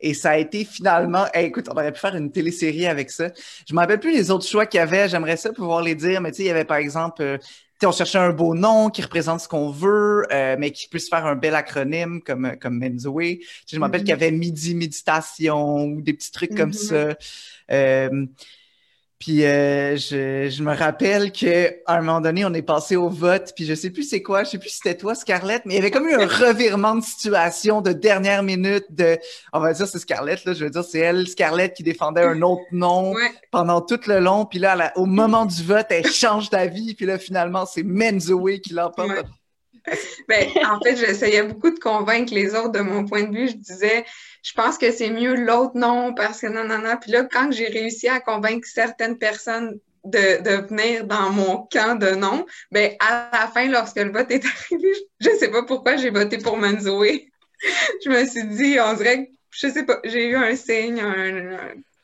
[0.00, 3.28] Et ça a été finalement, écoute, on aurait pu faire une télésérie avec ça.
[3.68, 6.20] Je me rappelle plus les autres choix qu'il y avait, j'aimerais ça pouvoir les dire,
[6.20, 7.38] mais tu sais, il y avait par exemple euh,
[7.86, 11.26] on cherchait un beau nom qui représente ce qu'on veut, euh, mais qui puisse faire
[11.26, 13.40] un bel acronyme comme, comme Menzoé.
[13.70, 14.04] Je me rappelle mm-hmm.
[14.04, 17.16] qu'il y avait midi méditation ou des petits trucs comme mm-hmm.
[17.16, 17.16] ça.
[17.70, 18.26] Euh,
[19.18, 23.52] puis euh, je, je, me rappelle qu'à un moment donné, on est passé au vote,
[23.56, 25.76] puis je sais plus c'est quoi, je sais plus si c'était toi, Scarlett, mais il
[25.76, 29.18] y avait comme eu un revirement de situation de dernière minute de,
[29.52, 32.42] on va dire c'est Scarlett, là, je veux dire c'est elle, Scarlett, qui défendait un
[32.42, 33.14] autre nom
[33.50, 37.18] pendant tout le long, puis là, au moment du vote, elle change d'avis, puis là,
[37.18, 39.26] finalement, c'est Menzoé qui l'emporte.
[40.28, 43.48] Ben, en fait, j'essayais beaucoup de convaincre les autres de mon point de vue.
[43.48, 44.04] Je disais,
[44.42, 46.96] je pense que c'est mieux l'autre nom parce que non, non, non.
[47.00, 51.98] Puis là, quand j'ai réussi à convaincre certaines personnes de, de venir dans mon camp
[51.98, 55.64] de non, ben, à la fin, lorsque le vote est arrivé, je, ne sais pas
[55.64, 57.30] pourquoi j'ai voté pour Manzoé.
[58.04, 61.02] je me suis dit, on dirait je sais pas, j'ai eu un signe,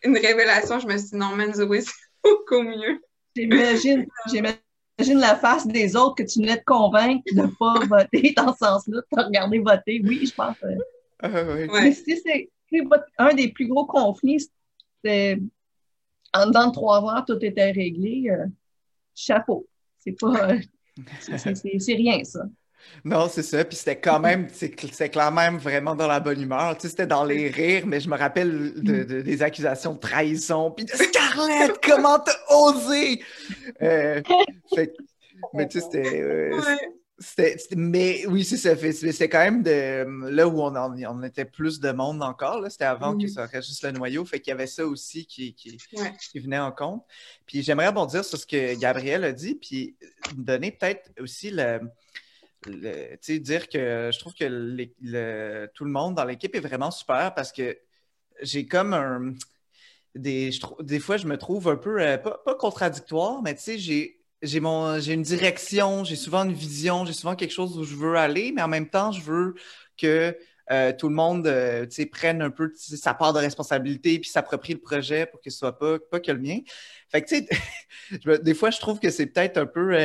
[0.02, 0.80] une révélation.
[0.80, 1.92] Je me suis dit, non, Manzoé, c'est
[2.22, 3.00] beaucoup mieux.
[3.36, 4.63] J'imagine, j'imagine
[4.98, 8.58] la face des autres que tu venais de convaincre de ne pas voter dans ce
[8.58, 10.02] sens-là, de regarder voter.
[10.04, 10.56] Oui, je pense.
[10.64, 10.76] Euh,
[11.20, 11.28] ah,
[11.82, 12.50] Mais si c'est
[13.18, 14.40] un des plus gros conflits,
[14.96, 15.40] c'était
[16.32, 18.24] en dedans de trois heures, tout était réglé.
[18.30, 18.46] Euh,
[19.14, 19.66] chapeau.
[19.98, 20.50] C'est pas.
[20.50, 20.58] Euh,
[21.20, 22.44] c'est rien, ça.
[23.04, 23.64] Non, c'est ça.
[23.64, 26.74] Puis c'était quand même, c'est quand même vraiment dans la bonne humeur.
[26.76, 30.70] Tu sais, c'était dans les rires, mais je me rappelle de, des accusations de trahison.
[30.70, 33.22] Puis Scarlett, comment t'as osé?
[33.82, 34.22] Euh,
[35.52, 35.90] mais tu sais,
[37.18, 38.74] c'était mais oui, c'est ça.
[38.76, 42.64] C'était quand même de, là où on, on était plus de monde encore.
[42.68, 44.24] C'était avant que ça reste juste le noyau.
[44.24, 45.78] Fait qu'il y avait ça aussi qui, qui,
[46.38, 47.04] venait en compte.
[47.46, 49.96] Puis j'aimerais rebondir sur ce que Gabriel a dit, puis
[50.36, 51.80] donner peut-être aussi le,
[52.70, 57.78] dire que je trouve que tout le monde dans l'équipe est vraiment super parce que
[58.40, 59.34] j'ai comme un.
[60.14, 60.50] Des,
[60.80, 64.18] des fois, je me trouve un peu, euh, pas, contradictoire, mais tu sais, j'ai
[64.58, 68.62] une direction, j'ai souvent une vision, j'ai souvent quelque chose où je veux aller, mais
[68.62, 69.54] en même temps, je veux
[69.96, 70.36] que
[70.70, 74.80] euh, tout le monde euh, prenne un peu sa part de responsabilité puis s'approprie le
[74.80, 76.60] projet pour que ce soit pas, pas que le mien.
[77.10, 77.46] Fait que, tu
[78.12, 79.96] sais, des fois, je trouve que c'est peut-être un peu.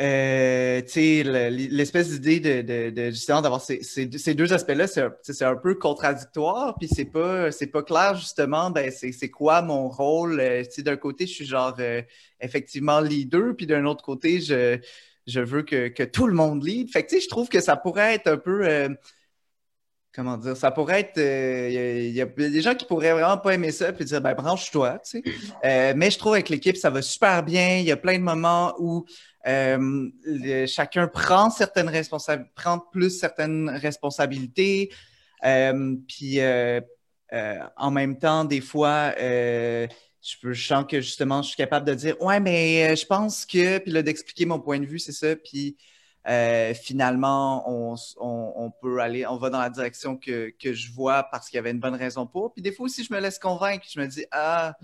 [0.00, 0.80] Euh,
[1.70, 6.88] l'espèce d'idée de, de, justement d'avoir ces, ces, deux aspects-là, c'est un, peu contradictoire, puis
[6.88, 10.40] c'est pas c'est pas clair justement, ben c'est quoi mon rôle.
[10.40, 12.02] Euh, d'un côté, je suis genre euh,
[12.40, 14.78] effectivement leader, puis d'un autre côté, je,
[15.26, 16.90] je veux que, que, tout le monde lead.
[16.90, 18.88] Fait que je trouve que ça pourrait être un peu
[20.14, 21.18] comment dire, ça pourrait être.
[21.18, 25.00] Il y, a des gens qui pourraient vraiment pas aimer ça puis dire ben branche-toi,
[25.04, 25.94] tu sais.
[25.94, 27.78] mais je trouve avec l'équipe, ça va super bien.
[27.78, 29.04] Il y a plein de moments où
[29.46, 30.10] euh,
[30.66, 34.90] chacun prend certaines responsabilités, prend plus certaines responsabilités.
[35.44, 36.80] Euh, puis euh,
[37.76, 39.86] en même temps, des fois, je,
[40.40, 43.78] peux, je sens que justement, je suis capable de dire Ouais, mais je pense que,
[43.78, 45.36] puis là, d'expliquer mon point de vue, c'est ça.
[45.36, 45.76] Puis
[46.74, 51.48] finalement, on, on, peut aller, on va dans la direction que, que je vois parce
[51.48, 52.52] qu'il y avait une bonne raison pour.
[52.52, 54.74] Puis des fois aussi, je me laisse convaincre, je me dis Ah,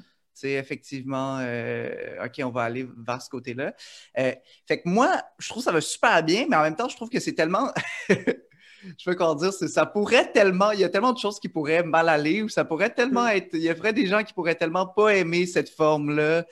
[0.41, 3.75] c'est effectivement, euh, OK, on va aller vers ce côté-là.
[4.19, 4.33] Euh,
[4.67, 6.97] fait que moi, je trouve que ça va super bien, mais en même temps, je
[6.97, 7.73] trouve que c'est tellement.
[8.09, 11.83] je veux qu'on dire, ça pourrait tellement, il y a tellement de choses qui pourraient
[11.83, 13.37] mal aller ou ça pourrait tellement mm.
[13.37, 16.45] être, il y aurait des gens qui pourraient tellement pas aimer cette forme-là.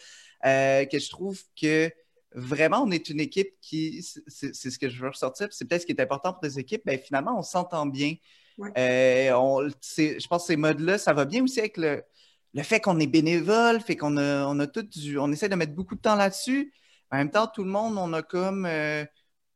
[0.42, 1.90] que je trouve que
[2.34, 5.86] vraiment, on est une équipe qui, c'est ce que je veux ressortir, c'est peut-être ce
[5.86, 8.14] qui est important pour les équipes, ben, finalement, on s'entend bien.
[8.58, 12.02] je pense que ces modes-là, ça va bien aussi avec le,
[12.54, 14.86] le fait qu'on est bénévole, fait qu'on a, on a tout
[15.18, 16.72] on essaie de mettre beaucoup de temps là-dessus.
[17.10, 19.04] En même temps, tout le monde, on a comme euh,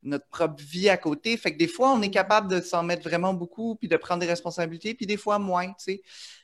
[0.03, 1.37] notre propre vie à côté.
[1.37, 4.21] Fait que des fois, on est capable de s'en mettre vraiment beaucoup, puis de prendre
[4.21, 6.03] des responsabilités, puis des fois moins, tu sais.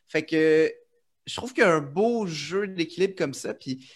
[0.08, 0.72] Fait que
[1.28, 3.52] je trouve qu'il y a un beau jeu d'équilibre comme ça.
[3.52, 3.86] Puis,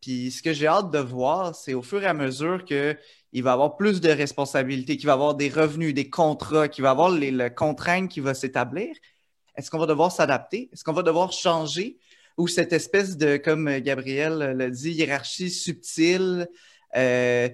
[0.00, 3.52] puis ce que j'ai hâte de voir, c'est au fur et à mesure qu'il va
[3.52, 7.50] avoir plus de responsabilités, qu'il va avoir des revenus, des contrats, qu'il va avoir les,
[7.54, 8.88] contraintes qui vont s'établir.
[9.56, 10.70] Est-ce qu'on va devoir s'adapter?
[10.72, 11.98] Est-ce qu'on va devoir changer?
[12.36, 16.48] Ou cette espèce de, comme Gabriel l'a dit, hiérarchie subtile
[16.96, 17.48] euh,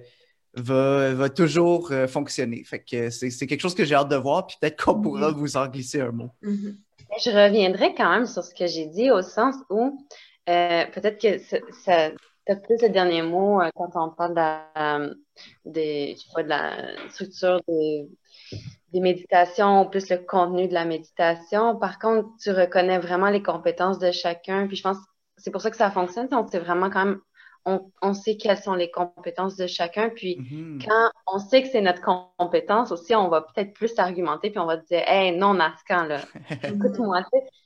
[0.55, 2.63] va, toujours euh, fonctionner.
[2.63, 5.35] Fait que c'est quelque chose que j'ai hâte de voir, puis peut-être qu'on pourra mm-hmm.
[5.35, 6.31] vous en glisser un mot.
[6.41, 6.75] Mm-hmm.
[7.17, 10.05] Je reviendrai quand même sur ce que j'ai dit, au sens où
[10.49, 11.37] euh, peut-être que
[11.83, 12.11] ça,
[12.47, 15.09] as plus le dernier mot quand on parle de la,
[15.65, 18.07] de la structure des
[18.91, 21.77] des méditations, plus le contenu de la méditation.
[21.77, 24.67] Par contre, tu reconnais vraiment les compétences de chacun.
[24.67, 24.97] Puis je pense
[25.37, 26.27] c'est pour ça que ça fonctionne.
[26.31, 27.21] On sait vraiment quand même,
[27.65, 30.09] on, sait quelles sont les compétences de chacun.
[30.09, 30.85] Puis mm-hmm.
[30.87, 34.49] quand on sait que c'est notre compétence aussi, on va peut-être plus argumenter.
[34.49, 36.21] Puis on va te dire, hey, non, Nascan, là,
[36.63, 37.23] écoute-moi.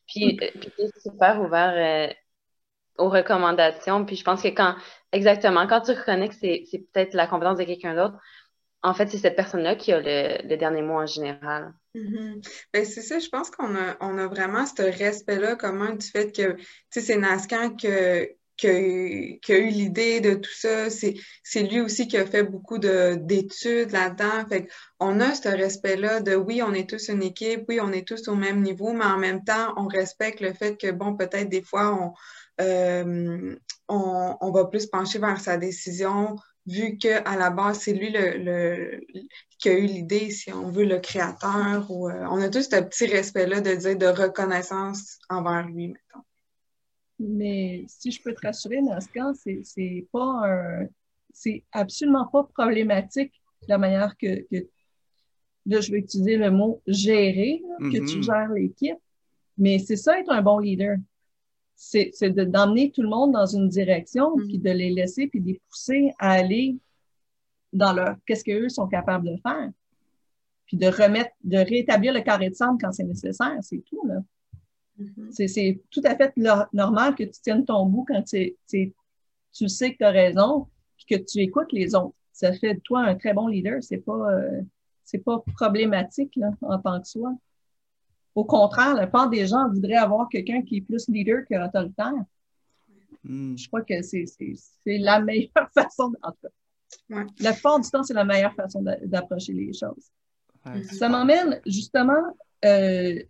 [0.07, 2.13] Puis, euh, puis tu es super ouvert euh,
[2.97, 4.05] aux recommandations.
[4.05, 4.75] Puis je pense que quand,
[5.11, 8.17] exactement, quand tu reconnais que c'est peut-être la compétence de quelqu'un d'autre,
[8.85, 11.73] en fait, c'est cette personne-là qui a le, dernier mot en général.
[11.95, 12.45] Mm-hmm.
[12.73, 16.35] Ben, c'est ça, je pense qu'on a, on a vraiment ce respect-là commun du fait
[16.35, 17.75] que, tu sais, c'est Nascan
[18.67, 20.89] qui a, eu l'idée de tout ça.
[20.89, 24.45] C'est, lui aussi qui a fait beaucoup d'études là-dedans.
[24.99, 28.27] On a ce respect-là de oui, on est tous une équipe, oui, on est tous
[28.27, 31.63] au même niveau, mais en même temps, on respecte le fait que, bon, peut-être des
[31.63, 32.13] fois, on,
[32.61, 33.55] euh,
[33.89, 38.13] va plus pencher vers sa décision vu qu'à la base, c'est lui
[39.59, 41.91] qui a eu l'idée, si on veut, le créateur.
[41.91, 46.23] Euh, on a tous ce petit respect-là de dire de reconnaissance envers lui, mettons.
[47.25, 50.87] Mais si je peux te rassurer, dans ce cas, c'est pas un.
[51.31, 53.33] C'est absolument pas problématique
[53.67, 54.45] la manière que,
[55.65, 58.23] là, je vais utiliser le mot gérer, que tu mm-hmm.
[58.23, 58.97] gères l'équipe.
[59.57, 60.97] Mais c'est ça être un bon leader
[61.75, 64.47] c'est d'emmener tout le monde dans une direction, mm.
[64.47, 66.77] puis de les laisser, puis de les pousser à aller
[67.71, 69.69] dans leur qu'est-ce qu'eux sont capables de faire.
[70.65, 74.05] Puis de remettre, de rétablir le carré de centre quand c'est nécessaire, c'est tout.
[74.05, 74.21] là.
[74.99, 75.47] Mm-hmm.
[75.47, 76.33] C'est tout à fait
[76.73, 78.93] normal que tu tiennes ton bout quand tu sais
[79.91, 82.15] que tu as raison, puis que tu écoutes les autres.
[82.31, 83.81] Ça fait de toi un très bon leader.
[83.81, 84.61] C'est pas, euh,
[85.03, 87.35] c'est pas problématique là, en tant que soi.
[88.35, 92.13] Au contraire, la part des gens voudraient avoir quelqu'un qui est plus leader que autoritaire.
[93.23, 93.55] Hmm.
[93.55, 94.25] Je crois que c'est
[94.85, 96.49] la meilleure façon, en tout cas.
[97.39, 100.11] La plupart du temps, c'est la meilleure façon d'approcher les choses.
[100.93, 103.21] Ça m'emmène justement, euh,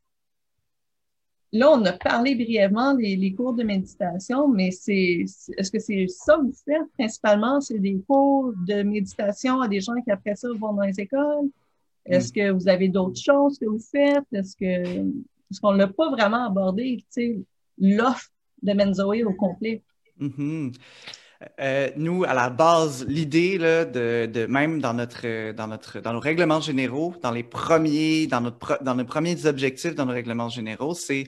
[1.54, 5.26] là, on a parlé brièvement des les cours de méditation, mais c'est
[5.58, 7.62] est-ce que c'est ça que vous faites principalement?
[7.62, 11.50] C'est des cours de méditation à des gens qui après ça vont dans les écoles?
[12.06, 12.32] Est-ce mm.
[12.34, 14.26] que vous avez d'autres choses que vous faites?
[14.34, 17.06] Est-ce que est qu'on ne l'a pas vraiment abordé,
[17.78, 18.30] l'offre
[18.63, 19.84] de Menzoé au complet?
[20.20, 20.76] Mm-hmm.
[21.60, 23.58] Euh, nous, à la base, l'idée
[24.49, 29.45] même dans notre dans notre dans nos règlements généraux, dans les premiers, dans nos premiers
[29.45, 31.27] objectifs dans nos règlements généraux, c'est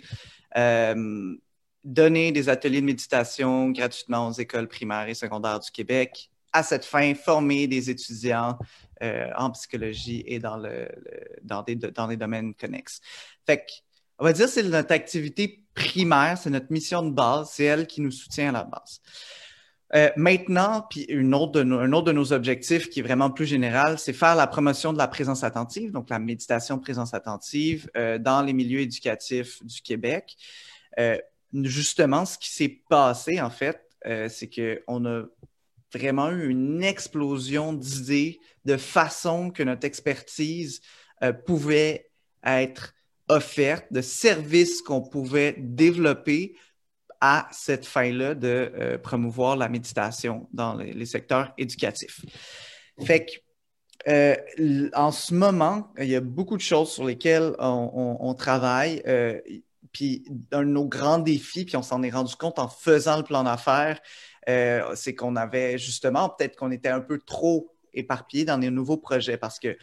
[0.58, 1.36] euh,
[1.84, 6.30] donner des ateliers de méditation gratuitement aux écoles primaires et secondaires du Québec.
[6.52, 8.58] À cette fin, former des étudiants
[9.04, 10.58] euh, en psychologie et dans,
[11.64, 11.76] des,
[12.16, 13.02] domaines connexes.
[13.46, 13.72] Fait que,
[14.18, 18.00] on va dire c'est notre activité primaire, c'est notre mission de base, c'est elle qui
[18.00, 19.02] nous soutient à la base.
[19.96, 24.14] Euh, maintenant, puis de un autre de nos objectifs qui est vraiment plus général, c'est
[24.14, 28.54] faire la promotion de la présence attentive, donc la méditation présence attentive euh, dans les
[28.54, 30.36] milieux éducatifs du Québec.
[31.64, 33.82] justement, ce qui s'est passé, en fait,
[34.30, 35.24] c'est qu'on a
[35.94, 40.82] vraiment eu une explosion d'idées, de façons que notre expertise
[41.24, 42.10] euh, pouvait
[42.44, 42.94] être
[43.30, 46.56] offerte, de services qu'on pouvait développer
[47.22, 52.22] à cette fin-là de euh, promouvoir la méditation dans les, secteurs éducatifs.
[53.06, 53.32] Fait que,
[54.08, 59.02] euh, en ce moment, il y a beaucoup de choses sur lesquelles on, travaille.
[59.92, 63.24] puis un de nos grands défis, puis on s'en est rendu compte en faisant le
[63.24, 64.00] plan d'affaires,
[64.48, 68.98] euh, c'est qu'on avait justement, peut-être qu'on était un peu trop éparpillé dans les nouveaux
[68.98, 69.76] projets parce que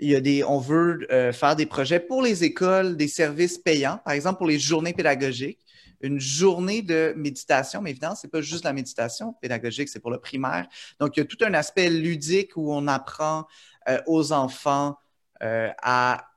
[0.00, 3.58] il y a des, on veut euh, faire des projets pour les écoles, des services
[3.58, 5.60] payants, par exemple pour les journées pédagogiques.
[6.04, 10.10] Une journée de méditation, mais évidemment, ce n'est pas juste la méditation pédagogique, c'est pour
[10.10, 10.66] le primaire.
[11.00, 13.46] Donc, il y a tout un aspect ludique où on apprend
[13.88, 14.98] euh, aux enfants
[15.42, 16.28] euh, à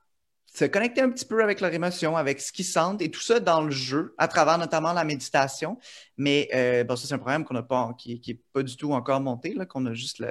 [0.58, 3.40] se connecter un petit peu avec leur émotion, avec ce qu'ils sentent et tout ça
[3.40, 5.78] dans le jeu, à travers notamment la méditation.
[6.18, 8.92] Mais euh, bon, ça, c'est un programme qu'on n'a pas, qui n'est pas du tout
[8.94, 10.24] encore monté, qu'on a juste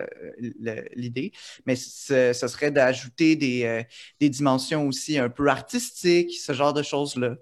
[0.97, 1.31] l'idée.
[1.65, 3.83] Mais ce, serait d'ajouter des, euh,
[4.19, 7.37] des, dimensions aussi un peu artistiques, ce genre de choses-là.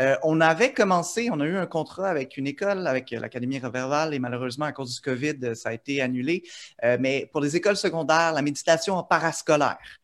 [0.00, 4.14] Euh, on avait commencé, on a eu un contrat avec une école, avec l'Académie Reverval,
[4.14, 6.42] et malheureusement, à cause du COVID, ça a été annulé.
[6.82, 9.99] mais pour les écoles secondaires, la méditation en parascolaire.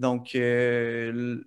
[0.00, 1.42] Donc, euh,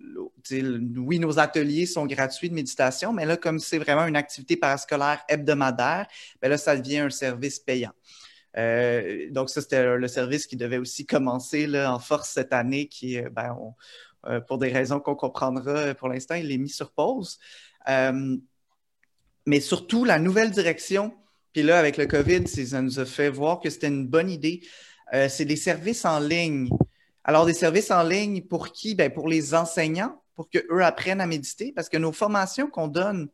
[0.96, 5.24] oui, nos ateliers sont gratuits de méditation, mais là, comme c'est vraiment une activité parascolaire
[5.28, 6.06] hebdomadaire,
[6.40, 7.90] bien là, ça devient un service payant.
[8.56, 13.18] Euh, donc, ça, c'était le service qui devait aussi commencer en force cette année, qui,
[13.18, 13.58] euh, ben,
[14.46, 17.40] pour des raisons qu'on comprendra pour l'instant, il est mis sur pause.
[19.46, 21.12] mais surtout, la nouvelle direction,
[21.52, 24.60] puis là, avec le COVID, ça nous a fait voir que c'était une bonne idée.
[25.28, 26.68] c'est des services en ligne.
[27.24, 28.94] Alors, des services en ligne pour qui?
[28.94, 33.28] Ben, pour les enseignants, pour qu'eux apprennent à méditer, parce que nos formations qu'on donne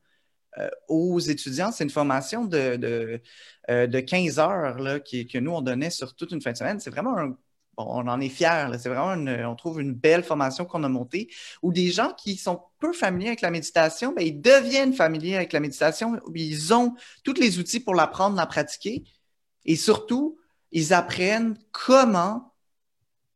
[0.59, 3.23] euh, aux étudiants, c'est une formation de, de,
[3.71, 6.81] euh, 15 heures là, que nous, on donnait sur toute une fin de semaine.
[6.81, 7.37] C'est vraiment un.
[7.77, 8.67] Bon, on en est fiers.
[8.79, 11.29] C'est vraiment une, on trouve une belle formation qu'on a montée
[11.63, 15.53] où des gens qui sont peu familiers avec la méditation, ben, ils deviennent familiers avec
[15.53, 16.21] la méditation.
[16.35, 19.05] Ils ont tous les outils pour l'apprendre, la pratiquer.
[19.65, 20.39] Et surtout,
[20.73, 22.50] ils apprennent comment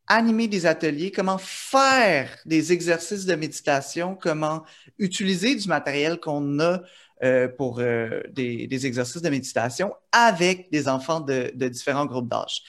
[0.06, 4.62] animer des ateliers, comment faire des exercices de méditation, comment
[4.98, 6.82] utiliser du matériel qu'on a
[7.22, 12.62] euh, pour euh, des, exercices de méditation avec des enfants de, différents groupes d'âge.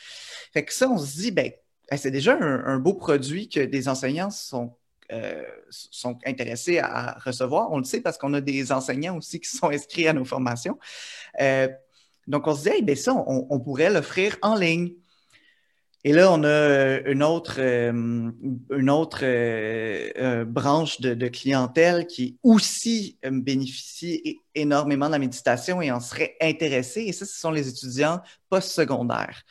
[0.54, 1.52] Fait que ça, on se dit, ben,
[1.98, 4.74] c'est déjà un, beau produit que des enseignants sont,
[5.12, 7.72] euh, sont intéressés à recevoir.
[7.72, 10.78] On le sait parce qu'on a des enseignants aussi qui sont inscrits à nos formations.
[12.28, 14.94] donc, on se dit, ben ça, on pourrait l'offrir en ligne.
[16.08, 22.38] Et là, on a euh, une autre, euh, une autre euh, branche de, clientèle qui
[22.44, 27.02] aussi bénéficie énormément de la méditation et en serait intéressée.
[27.02, 29.42] Et ça, ce sont les étudiants postsecondaires.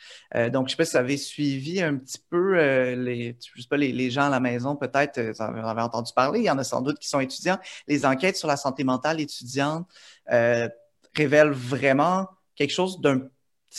[0.53, 2.53] donc, je ne sais pas si vous avez suivi un petit peu
[2.93, 6.39] les, je sais pas, les, gens à la maison, peut-être, vous en avez entendu parler.
[6.39, 7.59] Il y en a sans doute qui sont étudiants.
[7.89, 9.89] Les enquêtes sur la santé mentale étudiante
[10.25, 13.27] révèlent vraiment quelque chose d'un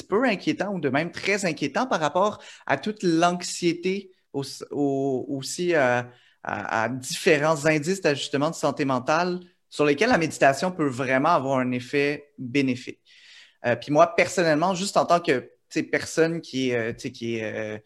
[0.02, 6.02] peu inquiétant ou de même très inquiétant par rapport à toute l'anxiété aussi euh,
[6.42, 11.72] à, différents indices d'ajustement de santé mentale sur lesquels la méditation peut vraiment avoir un
[11.72, 13.00] effet bénéfique.
[13.64, 15.50] Euh, puis moi, personnellement, juste en tant que
[15.90, 17.82] personne qui, euh, qui est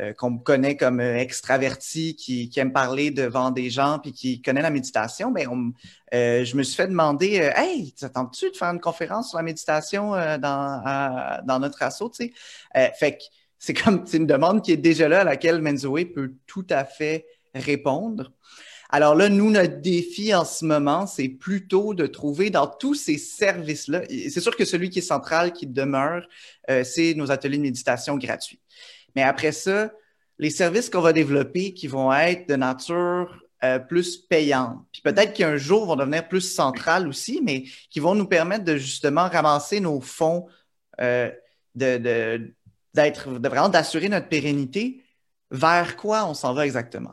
[0.00, 4.40] euh, qu'on me connaît comme euh, extraverti, qui, aime parler devant des gens, puis qui
[4.40, 5.46] connaît la méditation, ben
[6.14, 10.12] euh, je me suis fait demander Hey, t'attends-tu de faire une conférence sur la méditation
[10.12, 12.10] dans, notre assaut?
[12.10, 12.32] Tu
[12.98, 13.24] fait que
[13.58, 17.26] c'est comme une demande qui est déjà là, à laquelle Menzoé peut tout à fait
[17.54, 18.32] répondre.
[18.88, 23.18] Alors là, nous, notre défi en ce moment, c'est plutôt de trouver dans tous ces
[23.18, 26.26] services-là, c'est sûr que celui qui est central, qui demeure,
[26.84, 28.60] c'est nos ateliers de méditation gratuits.
[29.16, 29.90] Mais après ça,
[30.38, 35.34] les services qu'on va développer qui vont être de nature euh, plus payante, puis peut-être
[35.34, 39.80] qu'un jour vont devenir plus centrales aussi, mais qui vont nous permettre de justement ramasser
[39.80, 40.46] nos fonds,
[41.00, 41.30] euh,
[41.74, 45.04] vraiment d'assurer notre pérennité.
[45.50, 47.12] Vers quoi on s'en va exactement?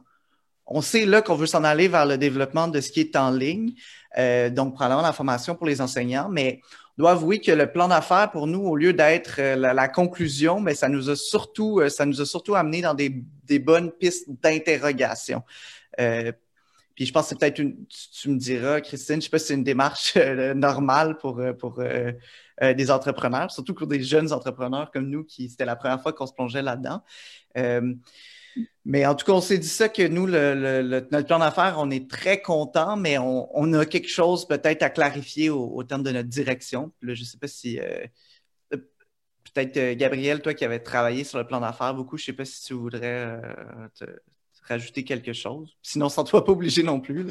[0.68, 3.32] On sait là qu'on veut s'en aller vers le développement de ce qui est en
[3.32, 3.74] ligne,
[4.18, 6.62] euh, donc probablement la formation pour les enseignants, mais
[6.98, 10.74] dois avouer que le plan d'affaires pour nous, au lieu d'être euh, la, conclusion, mais
[10.74, 13.10] ça nous a surtout, euh, ça nous a surtout amené dans des,
[13.60, 15.44] bonnes pistes d'interrogation.
[16.00, 16.32] Euh,
[16.96, 19.48] puis je pense que c'est peut-être une, tu, me diras, Christine, je sais pas si
[19.48, 20.18] c'est une démarche
[20.56, 21.80] normale pour, pour
[22.60, 26.26] des entrepreneurs, surtout pour des jeunes entrepreneurs comme nous, qui c'était la première fois qu'on
[26.26, 27.04] se plongeait là-dedans.
[28.90, 32.10] Mais en tout cas, on s'est dit ça que nous, notre plan d'affaires, on est
[32.10, 36.94] très content, mais on, a quelque chose peut-être à clarifier au, terme de notre direction.
[37.02, 38.06] je ne sais pas si euh,
[38.74, 38.78] euh,
[39.44, 42.34] peut-être euh, Gabriel, toi qui avais travaillé sur le plan d'affaires beaucoup, je ne sais
[42.34, 43.42] pas si tu voudrais
[44.00, 44.06] te,
[44.64, 45.76] rajouter quelque chose.
[45.82, 47.26] Sinon, sans toi pas obligé non plus.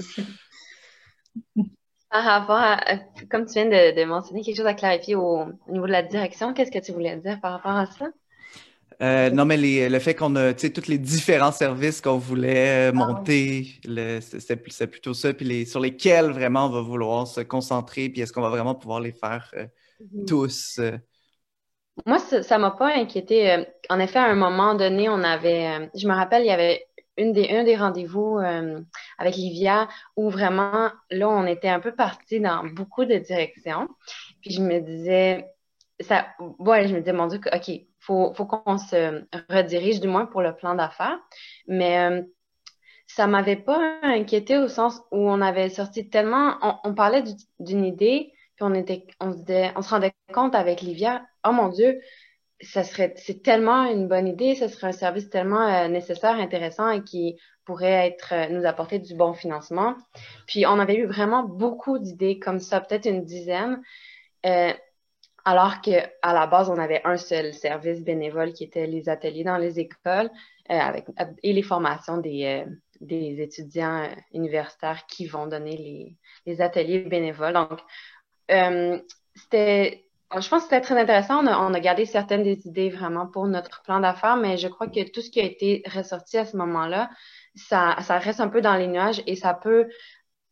[2.10, 2.98] Par rapport à,
[3.30, 6.70] comme tu viens de, mentionner quelque chose à clarifier au niveau de la direction, qu'est-ce
[6.70, 8.08] que tu voulais dire par rapport à ça?
[9.02, 9.56] Euh, non, mais
[9.88, 13.80] le fait qu'on a tous les différents services qu'on voulait euh, ah monter,
[14.20, 18.40] c'est plutôt ça, puis sur lesquels vraiment on va vouloir se concentrer, puis est-ce qu'on
[18.40, 19.66] va vraiment pouvoir les faire euh,
[20.00, 20.24] mhm.
[20.26, 20.80] tous?
[22.04, 23.64] Moi, ça ne m'a pas inquiété.
[23.88, 26.86] En effet, à un moment donné, on avait, je me rappelle, il y avait
[27.16, 28.38] une des, un des rendez-vous
[29.18, 33.88] avec Livia où vraiment, là, on était un peu parti dans beaucoup de directions.
[34.42, 35.46] Puis je me disais,
[36.00, 36.26] ça,
[36.58, 37.70] ouais, je me disais, mon Dieu, OK,
[38.06, 41.18] faut, faut qu'on se redirige, du moins pour le plan d'affaires.
[41.66, 42.22] Mais euh,
[43.06, 47.24] ça m'avait pas inquiété au sens où on avait sorti tellement, on, parlait
[47.60, 51.68] d'une idée, puis on était, on se, on se rendait compte avec Livia, oh mon
[51.68, 52.00] Dieu,
[52.60, 56.90] ça serait, c'est tellement une bonne idée, ce serait un service tellement euh, nécessaire, intéressant
[56.90, 59.94] et qui pourrait être, euh, nous apporter du bon financement.
[60.46, 63.82] Puis on avait eu vraiment beaucoup d'idées comme ça, peut-être une dizaine.
[64.46, 64.72] Euh,
[65.46, 69.58] alors qu'à la base, on avait un seul service bénévole qui était les ateliers dans
[69.58, 70.28] les écoles
[70.70, 71.06] euh, avec,
[71.44, 72.70] et les formations des, euh,
[73.00, 76.16] des étudiants euh, universitaires qui vont donner les,
[76.46, 77.52] les ateliers bénévoles.
[77.52, 77.78] Donc,
[79.36, 80.04] c'était,
[80.36, 81.44] je pense que c'était très intéressant.
[81.44, 84.66] On a, on a, gardé certaines des idées vraiment pour notre plan d'affaires, mais je
[84.66, 87.08] crois que tout ce qui a été ressorti à ce moment-là,
[87.54, 89.86] ça, ça reste un peu dans les nuages et ça peut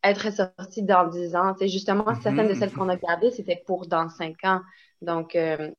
[0.04, 1.54] être ressorti dans 10 ans.
[1.58, 2.74] C'est justement, mm-hmm, certaines de celles mm-hmm.
[2.74, 4.60] qu'on a gardées, c'était pour dans 5 ans.
[5.02, 5.70] Donc, euh,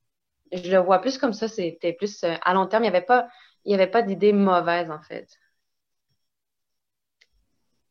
[0.52, 2.84] je le vois plus comme ça, c'était plus euh, à long terme.
[2.84, 3.28] Il n'y avait pas,
[3.64, 5.28] il y avait pas d'idée mauvaise, en fait.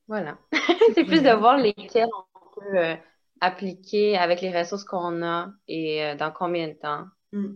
[0.08, 0.38] Voilà.
[0.94, 2.96] c'est plus de voir lesquelles on peut euh,
[3.42, 7.06] appliquer avec les ressources qu'on a et dans combien de temps.
[7.32, 7.56] Mm.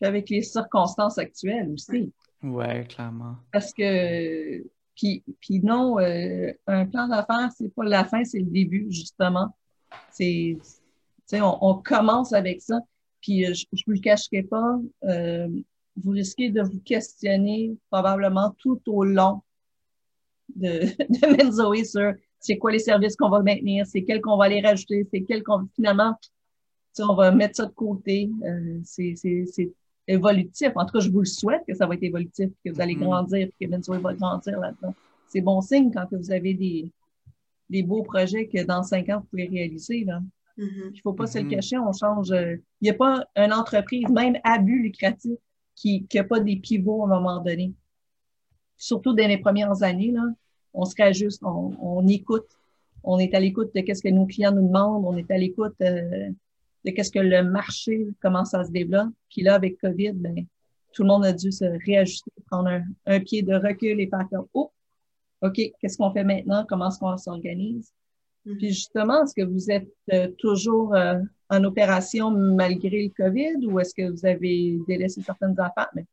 [0.00, 2.12] Avec les circonstances actuelles aussi.
[2.42, 3.36] Oui, clairement.
[3.52, 4.62] Parce que,
[4.98, 9.56] puis, non, un plan d'affaires, c'est pas la fin, c'est le début, justement.
[10.10, 10.58] C'est
[11.32, 12.80] on, on, commence avec ça.
[13.20, 15.48] Puis euh, je ne vous le cacherai pas, euh,
[15.96, 19.42] vous risquez de vous questionner probablement tout au long
[20.54, 24.44] de, de Menzoé sur c'est quoi les services qu'on va maintenir, c'est quels qu'on va
[24.44, 26.14] aller rajouter, c'est quels qu'on finalement
[27.00, 28.28] on va mettre ça de côté.
[28.44, 29.14] Euh, c'est
[30.08, 30.72] évolutif.
[30.74, 32.96] En tout cas, je vous le souhaite que ça va être évolutif, que vous allez
[32.96, 33.00] mm-hmm.
[33.00, 34.94] grandir, que Menzoé va grandir là-dedans.
[35.28, 36.90] C'est bon signe quand vous avez des,
[37.68, 40.04] des beaux projets que dans cinq ans, vous pouvez réaliser.
[40.04, 40.20] Là.
[40.58, 40.88] Mm-hmm.
[40.90, 41.50] Il ne faut pas se le mm-hmm.
[41.50, 42.32] cacher, on change.
[42.32, 45.38] Euh, il n'y a pas une entreprise, même à but lucratif,
[45.76, 47.72] qui n'a pas des pivots à un moment donné.
[48.76, 50.24] Surtout dans les premières années, là,
[50.72, 52.46] on se réajuste, on, on écoute.
[53.04, 55.76] On est à l'écoute de ce que nos clients nous demandent, on est à l'écoute
[55.82, 56.30] euh,
[56.88, 59.12] de qu'est-ce que le marché, commence à se développer.
[59.30, 60.46] Puis là, avec COVID, ben,
[60.92, 64.46] tout le monde a dû se réajuster, prendre un, pied de recul et faire comme,
[64.54, 64.72] oh,
[65.42, 66.64] OK, qu'est-ce qu'on fait maintenant?
[66.68, 67.92] Comment est-ce qu'on s'organise?
[68.44, 71.20] Puis justement, est-ce que vous êtes euh, toujours euh,
[71.50, 75.90] en opération malgré le COVID ou est-ce que vous avez délaissé certaines affaires?
[75.94, 76.06] Mais...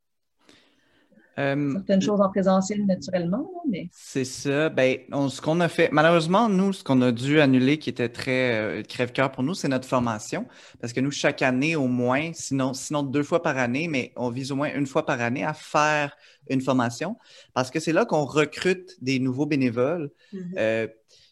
[1.38, 3.90] Euh, certaines choses en présentiel naturellement, mais.
[3.92, 4.70] C'est ça.
[4.70, 8.84] Ben, ce qu'on a fait, malheureusement, nous, ce qu'on a dû annuler qui était très
[8.88, 10.46] crève-cœur pour nous, c'est notre formation.
[10.80, 14.30] Parce que nous, chaque année, au moins, sinon, sinon deux fois par année, mais on
[14.30, 16.16] vise au moins une fois par année à faire
[16.50, 17.18] une formation.
[17.54, 20.12] Parce que c'est là qu'on recrute des nouveaux bénévoles.
[20.34, 20.90] Mm-hmm.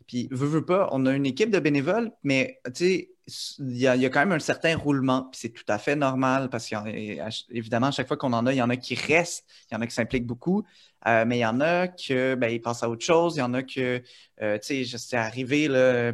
[0.07, 3.09] Puis, veux, veux pas, on a une équipe de bénévoles, mais tu sais,
[3.59, 6.67] il y, a, quand même un certain roulement, puis c'est tout à fait normal parce
[6.67, 9.77] qu'évidemment, à chaque fois qu'on en a, il y en a qui restent, il y
[9.77, 10.63] en a qui s'impliquent beaucoup,
[11.07, 13.63] euh, mais il y en a qui ben, à autre chose, il y en a
[13.63, 14.01] que,
[14.41, 16.11] euh, tu sais, c'est arrivé, là,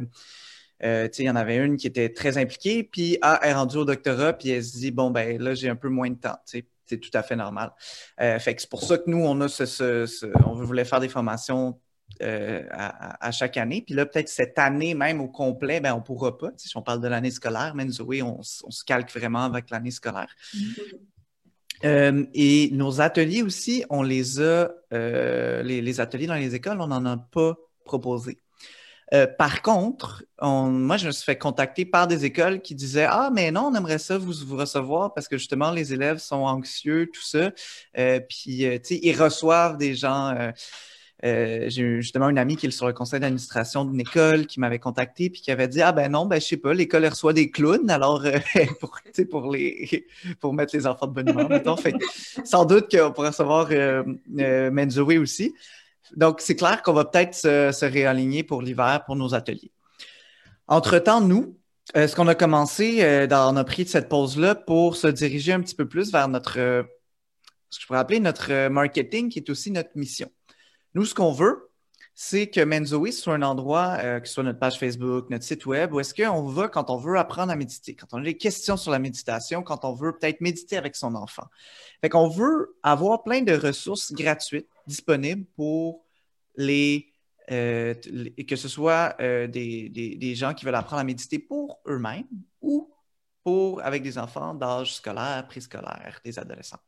[0.82, 3.78] euh, il y en avait une qui était très impliquée, puis ah, elle est rendue
[3.78, 6.38] au doctorat, puis elle se dit, bon, ben là, j'ai un peu moins de temps,
[6.44, 7.72] c'est tout à fait normal.
[8.18, 11.78] fait que c'est pour ça que nous, on a ce on voulait faire des formations
[12.22, 13.80] euh, à, chaque année.
[13.80, 16.50] Puis là, peut-être cette année même au complet, ben, on ne pourra pas.
[16.58, 20.28] Si on parle de l'année scolaire, mais Zoé, on, se calque vraiment avec l'année scolaire.
[20.54, 20.98] Mm-hmm.
[21.86, 26.88] Euh, et nos ateliers aussi, on les a, euh, les, ateliers dans les écoles, on
[26.88, 27.56] n'en a pas
[27.86, 28.36] proposé.
[29.38, 33.50] par contre, moi, je me suis fait contacter par des écoles qui disaient Ah, mais
[33.50, 37.22] non, on aimerait ça vous, vous recevoir parce que justement, les élèves sont anxieux, tout
[37.22, 37.50] ça.
[38.28, 40.52] puis, tu sais, ils reçoivent des gens
[41.22, 44.78] euh, j'ai justement une amie qui est sur le conseil d'administration d'une école qui m'avait
[44.78, 47.50] contacté puis qui avait dit Ah ben non, ben je sais pas, l'école reçoit des
[47.50, 48.38] clowns, alors euh,
[48.80, 48.98] pour,
[49.30, 50.06] pour, les,
[50.40, 51.76] pour mettre les enfants de bonne humeur, mettons.
[52.44, 54.02] Sans doute qu'on pourrait recevoir euh,
[54.38, 55.54] euh aussi.
[56.16, 59.70] Donc, c'est clair qu'on va peut-être se, réaligner pour l'hiver pour nos ateliers.
[60.66, 61.56] Entre-temps, nous,
[61.94, 65.86] ce qu'on a commencé, on a pris cette pause-là pour se diriger un petit peu
[65.86, 70.30] plus vers notre, ce que je pourrais appeler notre marketing, qui est aussi notre mission.
[70.94, 71.70] Nous, ce qu'on veut,
[72.14, 75.64] c'est que Menzoe soit un endroit, euh, que ce soit notre page Facebook, notre site
[75.64, 78.36] web, où est-ce qu'on va quand on veut apprendre à méditer, quand on a des
[78.36, 81.44] questions sur la méditation, quand on veut peut-être méditer avec son enfant.
[82.02, 86.04] Fait qu'on veut avoir plein de ressources gratuites disponibles pour
[86.56, 87.10] les,
[87.50, 87.94] euh,
[88.46, 92.26] que ce soit euh, des, des, gens qui veulent apprendre à méditer pour eux-mêmes
[92.60, 92.92] ou
[93.42, 96.80] pour avec des enfants d'âge scolaire, préscolaire, des adolescents.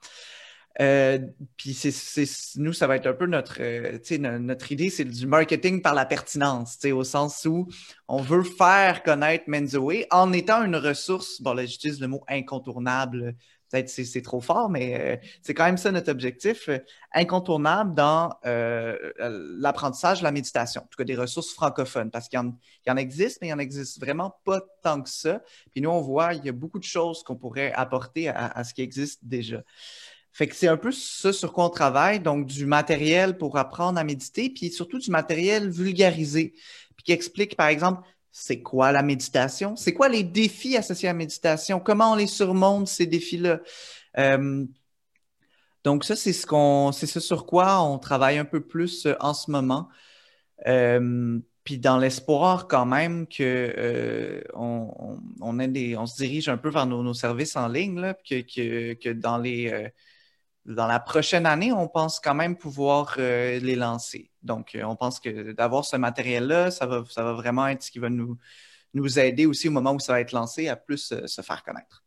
[0.80, 1.18] Euh,
[1.56, 2.24] puis c'est,
[2.56, 6.06] nous, ça va être un peu notre, euh, notre idée, c'est du marketing par la
[6.06, 7.68] pertinence, au sens où
[8.08, 13.36] on veut faire connaître Menzoe en étant une ressource, bon là j'utilise le mot incontournable,
[13.70, 16.70] peut-être c'est, trop fort, mais euh, c'est quand même ça notre objectif,
[17.12, 22.40] incontournable dans l'apprentissage de la méditation, en tout cas des ressources francophones, parce qu'il
[22.86, 25.42] y en, existe, mais il n'y en existe vraiment pas tant que ça.
[25.70, 28.72] Puis nous, on voit, il y a beaucoup de choses qu'on pourrait apporter à ce
[28.72, 29.62] qui existe déjà.
[30.32, 33.98] Fait que c'est un peu ça sur quoi on travaille, donc du matériel pour apprendre
[33.98, 36.54] à méditer, puis surtout du matériel vulgarisé,
[36.96, 41.12] puis qui explique, par exemple, c'est quoi la méditation, c'est quoi les défis associés à
[41.12, 43.60] la méditation, comment on les surmonte, ces défis-là?
[44.18, 44.64] Euh,
[45.84, 49.14] donc ça, c'est ce qu'on, c'est ce sur quoi on travaille un peu plus euh,
[49.20, 49.88] en ce moment.
[50.66, 57.14] Euh, puis dans l'espoir quand même que on, on, se dirige un peu vers nos,
[57.14, 59.92] services en ligne, là, que, que, que dans les
[60.64, 64.30] dans la prochaine année, on pense quand même pouvoir euh, les lancer.
[64.42, 67.02] Donc, euh, on pense que d'avoir ce matériel-là, ça va,
[67.32, 68.38] vraiment être ce qui va nous,
[68.94, 71.64] nous aider aussi au moment où ça va être lancé à plus euh, se faire
[71.64, 72.04] connaître.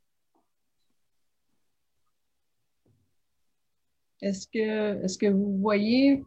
[4.21, 6.23] Est-ce que, est que vous voyez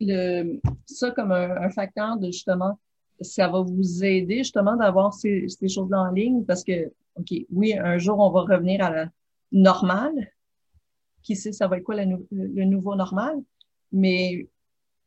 [0.00, 2.78] le, ça comme un, facteur de justement,
[3.20, 6.44] ça va vous aider justement d'avoir ces, ces choses-là en ligne?
[6.44, 9.08] Parce que, OK, oui, un jour, on va revenir à la
[9.52, 10.33] normale,
[11.24, 13.34] qui sait ça va être quoi le, nouveau normal,
[13.90, 14.46] mais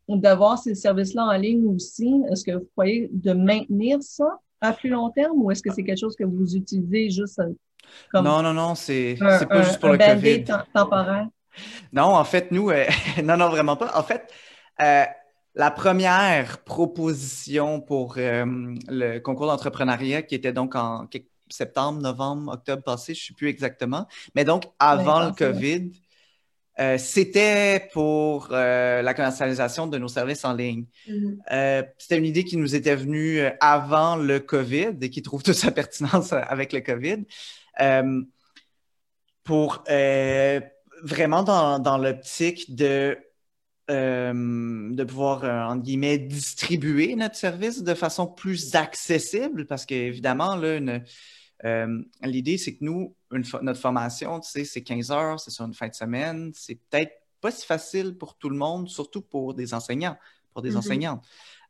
[0.10, 4.90] d'avoir ces services-là en ligne aussi, est-ce que vous croyez de maintenir ça à plus
[4.90, 7.54] long terme ou est-ce que c'est quelque chose que vous utilisez juste euh,
[8.12, 10.44] comme Non, non, non, c'est pas juste pour le COVID.
[10.74, 11.28] temporaire?
[11.94, 12.86] Non, en fait, nous, euh,
[13.24, 13.92] non, non, vraiment pas.
[13.96, 14.32] En fait,
[14.82, 15.04] euh,
[15.56, 21.08] la première proposition pour le concours d'entrepreneuriat qui était donc en
[21.50, 25.92] septembre, novembre, octobre passé, je ne sais plus exactement, mais donc avant le COVID,
[26.80, 30.86] euh, c'était pour euh, la commercialisation de nos services en ligne.
[31.08, 31.38] Mm-hmm.
[31.52, 35.56] Euh, c'était une idée qui nous était venue avant le COVID et qui trouve toute
[35.56, 37.26] sa pertinence avec le COVID.
[39.44, 39.84] pour
[41.04, 43.18] vraiment dans, dans l'optique de,
[43.88, 51.04] de pouvoir, entre guillemets, distribuer notre service de façon plus accessible parce qu'évidemment, là, une,
[51.66, 55.74] euh, l'idée, c'est que nous, notre formation, tu sais, c'est 15 heures, c'est sur une
[55.74, 56.52] fin de semaine.
[56.54, 60.18] C'est peut-être pas si facile pour tout le monde, surtout pour des enseignants,
[60.54, 60.78] pour des mm-hmm.
[60.78, 61.26] enseignantes.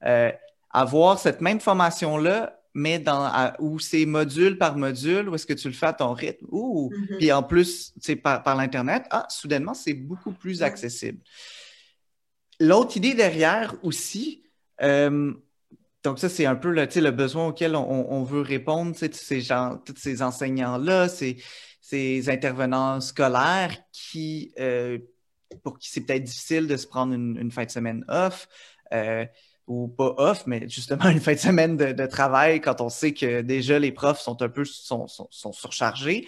[0.06, 0.32] Euh,
[0.70, 5.68] avoir cette même formation-là, mais dans, où c'est module par module, où est-ce que tu
[5.68, 7.18] le fais à ton rythme, ou mm-hmm.
[7.18, 11.20] puis en plus, tu sais, par, par l'Internet, ah, soudainement, c'est beaucoup plus accessible.
[12.60, 14.44] L'autre idée derrière aussi,
[14.82, 15.34] euh,
[16.08, 19.98] donc, ça, c'est un peu le, besoin auquel on, veut répondre, tous ces gens, tous
[19.98, 25.00] ces enseignants-là, ces, intervenants scolaires qui, euh,
[25.66, 28.48] pour qui c'est peut-être difficile de se prendre une, fin de semaine off,
[28.94, 29.26] euh,
[29.68, 33.42] ou pas off, mais justement une fin de semaine de, travail quand on sait que
[33.42, 36.26] déjà les profs sont un peu surchargés.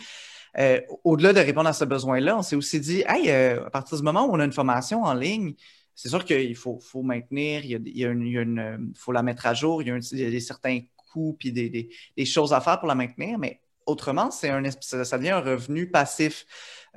[0.58, 4.04] Euh, au-delà de répondre à ce besoin-là, on s'est aussi dit, hey, à partir du
[4.04, 5.54] moment où on a une formation en ligne,
[6.02, 9.82] c'est sûr qu'il faut, faut, maintenir, il y a, une, faut la mettre à jour,
[9.82, 10.80] il y a, des, certains
[11.12, 11.90] coûts puis des,
[12.26, 16.46] choses à faire pour la maintenir, mais autrement, c'est un, ça, devient un revenu passif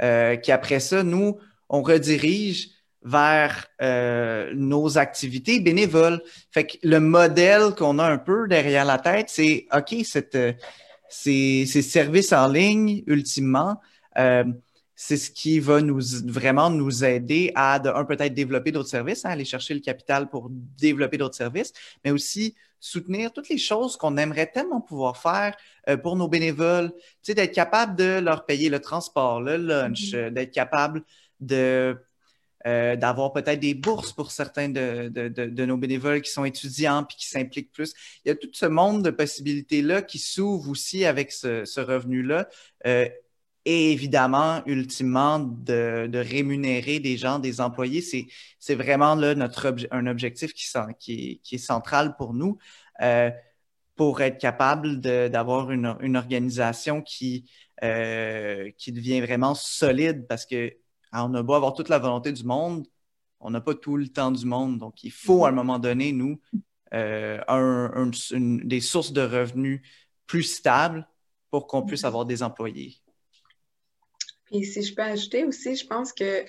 [0.00, 1.36] euh, qui, après ça, nous,
[1.68, 2.68] on redirige
[3.03, 6.22] vers euh, nos activités bénévoles.
[6.53, 10.53] Fait que le modèle qu'on a un peu derrière la tête, c'est OK, cette, euh,
[11.09, 13.80] ces, ces, services en ligne, ultimement,
[14.95, 19.24] c'est ce qui va nous vraiment nous aider à, de un, peut-être développer d'autres services,
[19.24, 21.72] hein, aller chercher le capital pour développer d'autres services,
[22.05, 25.57] mais aussi soutenir toutes les choses qu'on aimerait tellement pouvoir faire
[25.88, 30.11] euh, pour nos bénévoles, tu sais, d'être capable de leur payer le transport, le lunch,
[30.11, 30.16] mm-hmm.
[30.16, 31.03] euh, d'être capable
[31.40, 31.97] de
[32.64, 37.03] euh, d'avoir peut-être des bourses pour certains de, de, de, nos bénévoles qui sont étudiants
[37.03, 37.93] puis qui s'impliquent plus.
[38.24, 42.49] Il y a tout ce monde de possibilités-là qui s'ouvre aussi avec ce, ce revenu-là
[43.64, 48.02] et évidemment, ultimement, de, rémunérer des gens, des employés.
[48.58, 52.58] C'est vraiment là, notre un objectif qui, est central pour nous
[53.02, 53.30] euh,
[53.96, 57.50] pour être capable d'avoir une, organisation qui,
[57.84, 60.72] euh, qui devient vraiment solide parce que
[61.12, 62.86] hein, on a beau avoir toute la volonté du monde,
[63.38, 64.78] on n'a pas tout le temps du monde.
[64.78, 66.40] Donc, il faut à un moment donné, nous,
[66.94, 67.38] euh,
[68.64, 69.82] des sources de revenus
[70.26, 71.06] plus stables
[71.50, 73.01] pour qu'on puisse avoir des employés.
[74.53, 76.44] Et si je peux ajouter aussi, je pense que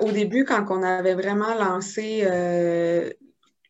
[0.00, 3.10] au début, quand on avait vraiment lancé euh,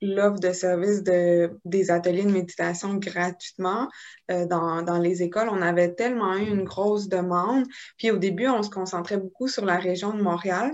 [0.00, 3.88] l'offre de services de, des ateliers de méditation gratuitement
[4.30, 5.48] euh, dans, dans, les écoles.
[5.50, 7.64] On avait tellement eu une grosse demande.
[7.96, 10.72] Puis au début, on se concentrait beaucoup sur la région de Montréal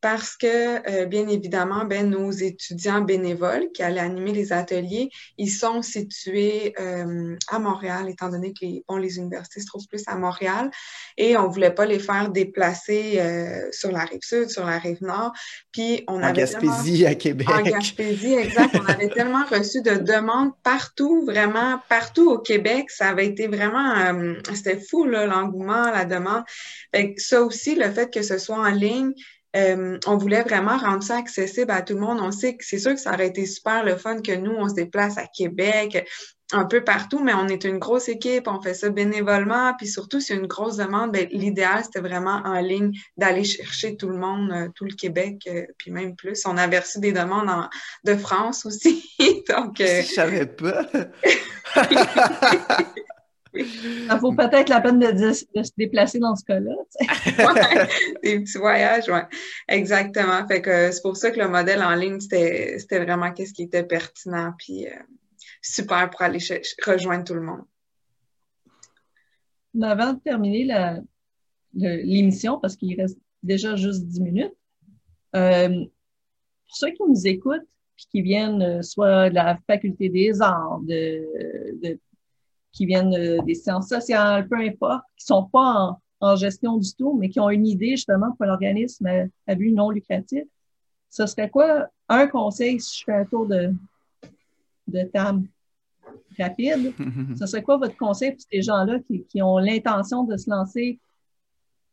[0.00, 5.50] parce que, euh, bien évidemment, ben, nos étudiants bénévoles qui allaient animer les ateliers, ils
[5.50, 10.04] sont situés euh, à Montréal, étant donné que les, bon, les universités se trouvent plus
[10.06, 10.70] à Montréal,
[11.16, 15.02] et on voulait pas les faire déplacer euh, sur la rive sud, sur la rive
[15.02, 15.32] nord.
[15.72, 17.48] Puis on en Gaspésie, à Québec.
[17.50, 18.76] En Gaspésie, exact.
[18.80, 22.87] on avait tellement reçu de demandes partout, vraiment partout au Québec.
[22.88, 23.94] Ça avait été vraiment,
[24.54, 26.44] c'était fou l'engouement, la demande.
[26.94, 29.12] Fait ça aussi, le fait que ce soit en ligne,
[29.56, 32.18] euh, on voulait vraiment rendre ça accessible à tout le monde.
[32.20, 34.68] On sait que c'est sûr que ça aurait été super le fun que nous, on
[34.68, 36.06] se déplace à Québec,
[36.52, 40.20] un peu partout, mais on est une grosse équipe, on fait ça bénévolement, puis surtout,
[40.20, 44.50] c'est une grosse demande, ben, l'idéal, c'était vraiment en ligne d'aller chercher tout le monde,
[44.52, 46.46] euh, tout le Québec, euh, puis même plus.
[46.46, 47.50] On a reçu des demandes
[48.04, 49.04] de France aussi,
[49.48, 49.76] donc...
[49.78, 50.86] Je savais pas!
[54.08, 55.44] Ça vaut peut-être la peine de, se
[55.76, 56.74] déplacer dans ce cas-là.
[58.22, 59.20] des petits voyages, oui.
[59.68, 60.46] Exactement.
[60.46, 63.84] Fait que c'est pour ça que le modèle en ligne, c'était vraiment qu'est-ce qui était
[63.84, 64.92] pertinent, puis euh,
[65.62, 66.38] super pour aller
[66.84, 67.64] rejoindre tout le monde.
[69.82, 70.68] Avant de terminer
[71.72, 74.54] l'émission, parce qu'il reste déjà juste 10 minutes,
[75.36, 77.66] euh, pour ceux qui nous écoutent,
[77.98, 81.98] puis qui viennent euh, soit de la faculté des arts, de, de
[82.72, 87.28] qui viennent des sciences sociales, peu importe, qui sont pas en, gestion du tout, mais
[87.28, 89.08] qui ont une idée justement pour l'organisme
[89.48, 90.44] à, but non lucratif,
[91.10, 93.72] ce serait quoi un conseil si je fais un tour de,
[94.86, 95.48] de table
[96.38, 96.92] rapide?
[97.38, 101.00] ce serait quoi votre conseil pour ces gens-là qui, qui ont l'intention de se lancer,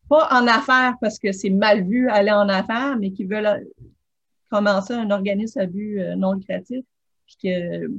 [0.08, 3.66] pas en affaires parce que c'est mal vu aller en affaires, mais qui veulent
[4.56, 6.84] un organisme à but euh, non lucratif,
[7.26, 7.92] puis que,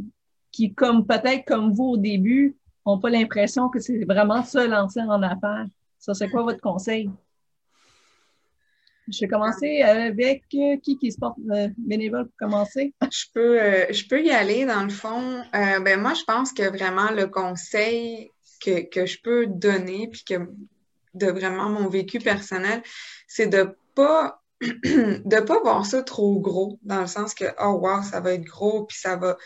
[0.53, 5.01] qui, comme peut-être comme vous au début, n'ont pas l'impression que c'est vraiment ça lancer
[5.01, 5.67] en affaires.
[5.99, 7.11] Ça, c'est quoi votre conseil?
[9.09, 12.93] Je vais commencer avec euh, qui qui se porte euh, bénévole pour commencer?
[13.11, 13.59] Je peux,
[13.93, 15.43] je peux y aller dans le fond.
[15.53, 20.35] ben moi, je pense que vraiment le conseil que, que je peux donner, puis que
[21.15, 22.83] de vraiment mon vécu personnel,
[23.29, 28.03] c'est de pas de pas voir ça trop gros, dans le sens que oh wow,
[28.03, 29.37] ça va être gros, puis ça va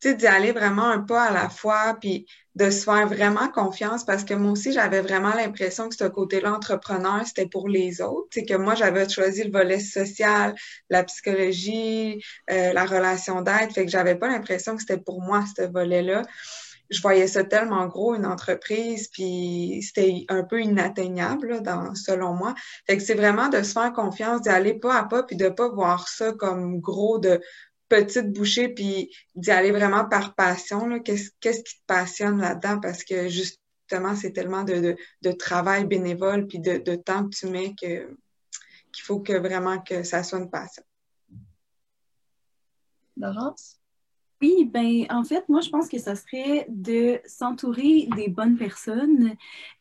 [0.00, 3.48] tu sais, d'y aller vraiment un pas à la fois, puis de se faire vraiment
[3.48, 8.00] confiance, parce que moi aussi, j'avais vraiment l'impression que ce côté-là, entrepreneur, c'était pour les
[8.00, 8.28] autres.
[8.32, 10.54] C'est que moi, j'avais choisi le volet social,
[10.88, 15.44] la psychologie, euh, la relation d'aide, fait que j'avais pas l'impression que c'était pour moi,
[15.56, 16.22] ce volet-là.
[16.90, 22.54] Je voyais ça tellement gros, une entreprise, puis c'était un peu inatteignable, dans, selon moi.
[22.86, 25.48] Fait que c'est vraiment de se faire confiance, d'y aller pas à pas, puis de
[25.48, 27.40] pas voir ça comme gros de
[27.88, 31.00] petite bouchée, puis d'y aller vraiment par passion.
[31.00, 32.80] Qu'est-ce qui te passionne là-dedans?
[32.80, 34.96] Parce que justement, c'est tellement de,
[35.38, 38.16] travail bénévole, puis de, temps que tu mets que
[38.90, 40.82] qu'il faut que vraiment que ça soit une passion.
[43.16, 43.77] Laurence?
[44.40, 49.30] Oui, ben en fait, moi je pense que ça serait de s'entourer des bonnes personnes,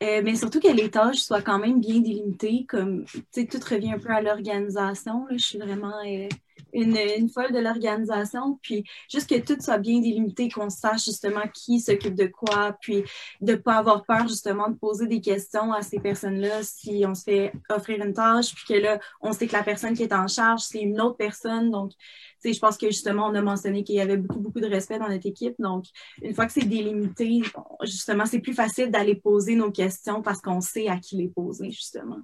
[0.01, 3.59] euh, mais surtout que les tâches soient quand même bien délimitées, comme tu sais, tout
[3.69, 5.27] revient un peu à l'organisation.
[5.31, 6.27] Je suis vraiment euh,
[6.73, 11.79] une, folle de l'organisation, puis juste que tout soit bien délimité, qu'on sache justement qui
[11.79, 13.03] s'occupe de quoi, puis
[13.41, 17.13] de ne pas avoir peur justement de poser des questions à ces personnes-là si on
[17.13, 20.13] se fait offrir une tâche, puis que là, on sait que la personne qui est
[20.13, 21.71] en charge, c'est une autre personne.
[21.71, 21.97] Donc, tu
[22.39, 24.99] sais, je pense que justement, on a mentionné qu'il y avait beaucoup, beaucoup de respect
[24.99, 25.55] dans notre équipe.
[25.59, 25.85] Donc,
[26.21, 27.41] une fois que c'est délimité,
[27.83, 31.71] justement, c'est plus facile d'aller poser nos questions parce qu'on sait à qui les poser,
[31.71, 32.19] justement.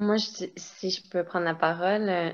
[0.00, 2.30] Moi, si je peux prendre la parole, euh,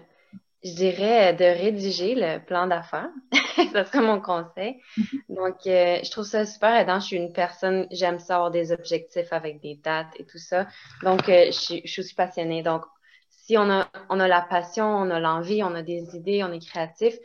[0.62, 3.10] je dirais de rédiger le plan d'affaires.
[3.72, 4.80] ça serait mon conseil.
[5.28, 7.00] Donc, euh, je trouve ça super aidant.
[7.00, 10.68] Je suis une personne, j'aime ça avoir des objectifs avec des dates et tout ça.
[11.02, 12.62] Donc, euh, je, je, suis passionnée.
[12.62, 12.84] Donc,
[13.30, 16.52] si on a, on a la passion, on a l'envie, on a des idées, on
[16.52, 17.16] est créatif,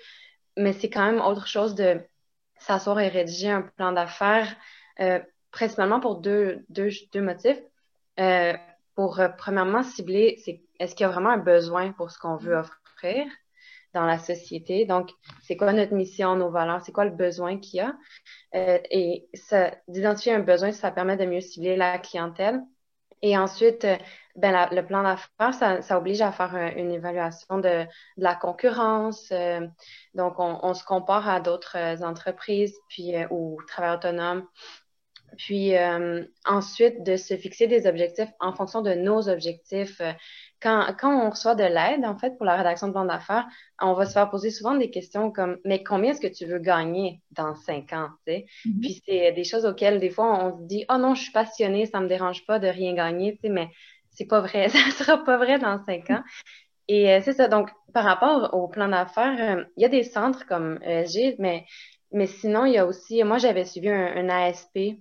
[0.58, 2.02] mais c'est quand même autre chose de
[2.58, 4.56] s'asseoir et rédiger un plan d'affaires,
[5.52, 7.62] principalement pour deux, deux, deux motifs
[9.02, 12.36] pour euh, premièrement cibler, c'est est-ce qu'il y a vraiment un besoin pour ce qu'on
[12.36, 13.26] veut offrir
[13.96, 14.86] dans la société?
[14.86, 15.10] Donc,
[15.42, 17.96] c'est quoi notre mission, nos valeurs, c'est quoi le besoin qu'il y a?
[18.54, 19.28] Euh, et
[19.88, 22.62] d'identifier un besoin, ça permet de mieux cibler la clientèle.
[23.24, 23.98] Et ensuite, euh,
[24.36, 27.88] ben, le plan d'affaires, ça, oblige à faire une évaluation de,
[28.18, 29.34] la concurrence.
[30.14, 34.46] donc, on, se compare à d'autres entreprises puis, ou travailleurs autonomes
[35.38, 40.02] puis euh, ensuite, de se fixer des objectifs en fonction de nos objectifs.
[40.02, 40.12] Euh,
[40.62, 43.48] quand, quand on reçoit de l'aide, en fait, pour la rédaction de plan d'affaires,
[43.82, 46.60] on va se faire poser souvent des questions comme Mais combien est-ce que tu veux
[46.60, 48.10] gagner dans cinq ans?
[48.28, 48.46] sais?
[48.66, 48.80] Mm-hmm.
[48.82, 51.88] Puis c'est des choses auxquelles, des fois, on se dit Oh non, je suis passionnée,
[51.88, 53.70] ça me dérange pas de rien gagner, mais
[54.12, 56.24] c'est pas vrai, ça sera pas vrai dans cinq ans.
[56.88, 57.48] Et euh, c'est ça.
[57.48, 61.66] Donc, par rapport au plan d'affaires, euh, il y a des centres comme ESG, mais,
[62.12, 64.98] mais sinon, il y a aussi, moi, j'avais suivi un, ASP,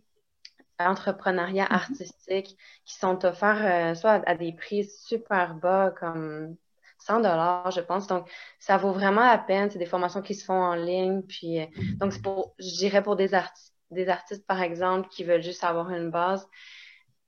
[0.89, 1.75] entrepreneuriat mm-hmm.
[1.75, 6.57] artistique, qui sont offerts euh, soit à, des prix super bas, comme
[6.99, 8.07] 100 dollars, je pense.
[8.07, 9.71] Donc, ça vaut vraiment la peine.
[9.71, 11.23] C'est des formations qui se font en ligne.
[11.23, 11.61] Puis,
[11.99, 15.65] donc, c'est pour, je dirais pour des artistes, des artistes, par exemple, qui veulent juste
[15.65, 16.47] avoir une base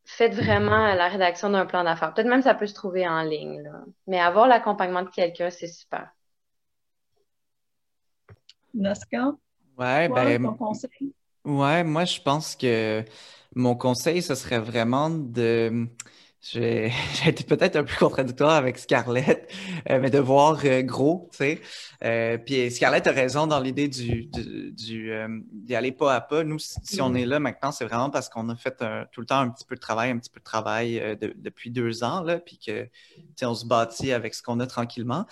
[0.04, 2.12] faites vraiment la rédaction d'un plan d'affaires.
[2.14, 3.62] Peut-être même ça peut se trouver en ligne,
[4.06, 6.10] mais avoir l'accompagnement de quelqu'un, c'est super.
[8.74, 9.32] Nasca?
[9.78, 10.56] Ouais, ben,
[11.44, 13.04] ouais, moi, je pense que
[13.54, 15.88] mon conseil, ce serait vraiment de
[16.42, 16.92] j'ai
[17.24, 19.48] été peut-être un peu contradictoire avec Scarlett,
[19.88, 21.60] euh, mais de voir euh, gros, tu sais.
[22.02, 25.12] Euh, puis Scarlett a raison dans l'idée du, du,
[25.52, 26.42] d'y aller pas à pas.
[26.42, 28.82] Nous, si on est là maintenant, c'est vraiment parce qu'on a fait
[29.12, 32.02] tout le temps un petit peu de travail, un petit peu de travail depuis deux
[32.02, 32.88] ans, là, puis que,
[33.42, 35.26] on se bâtit avec ce qu'on a tranquillement.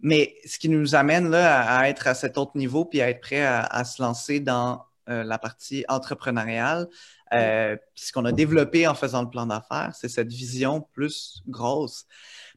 [0.00, 3.20] mais ce qui nous amène là à, être à cet autre niveau, puis à être
[3.20, 6.86] prêt à se lancer dans la partie entrepreneuriale,
[7.34, 12.06] euh, ce qu'on a développé en faisant le plan d'affaires, c'est cette vision plus grosse.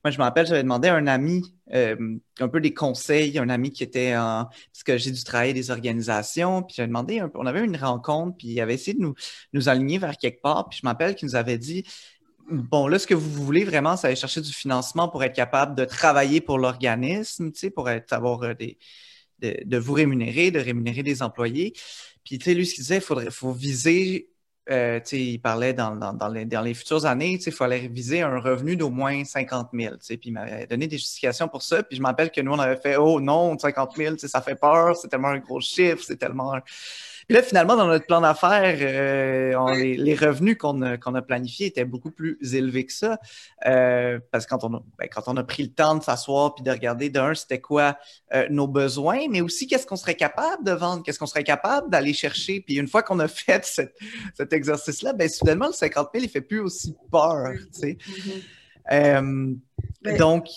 [0.03, 3.49] Moi, je me rappelle, j'avais demandé à un ami euh, un peu des conseils, un
[3.49, 4.45] ami qui était en...
[4.45, 7.77] Parce que j'ai dû travailler des organisations, puis j'avais demandé, un peu, on avait une
[7.77, 9.13] rencontre, puis il avait essayé de nous,
[9.53, 11.83] nous aligner vers quelque part, puis je m'appelle qu'il nous avait dit,
[12.49, 15.75] bon, là, ce que vous voulez vraiment, c'est aller chercher du financement pour être capable
[15.75, 18.77] de travailler pour l'organisme, tu sais, pour être, avoir euh, des...
[19.39, 21.73] De, de, vous rémunérer, de rémunérer des employés.
[22.24, 24.32] Puis, tu sais, lui, ce qu'il disait, il faudrait, faut viser
[24.69, 28.76] euh, il parlait dans, dans, les, dans, les, futures années, il fallait viser un revenu
[28.76, 29.95] d'au moins 50 000.
[30.07, 31.82] Puis il m'avait donné des justifications pour ça.
[31.84, 34.95] Puis je m'appelle que nous, on avait fait Oh non, 50 000, ça fait peur,
[34.95, 36.53] c'est tellement un gros chiffre, c'est tellement.
[37.32, 42.11] Puis là, finalement, dans notre plan d'affaires, euh, les, revenus qu'on a, planifiés étaient beaucoup
[42.11, 43.19] plus élevés que ça.
[43.65, 46.53] Euh, parce que quand on, a, ben, quand on a pris le temps de s'asseoir
[46.55, 47.97] puis de regarder, d'un, c'était quoi
[48.34, 51.89] euh, nos besoins, mais aussi qu'est-ce qu'on serait capable de vendre, qu'est-ce qu'on serait capable
[51.89, 52.59] d'aller chercher.
[52.59, 53.63] Puis une fois qu'on a fait
[54.36, 57.53] cet exercice-là, ben, soudainement, le 50 000, il fait plus aussi peur.
[57.73, 57.97] Tu sais.
[58.89, 60.17] Mm-hmm.
[60.17, 60.47] Donc,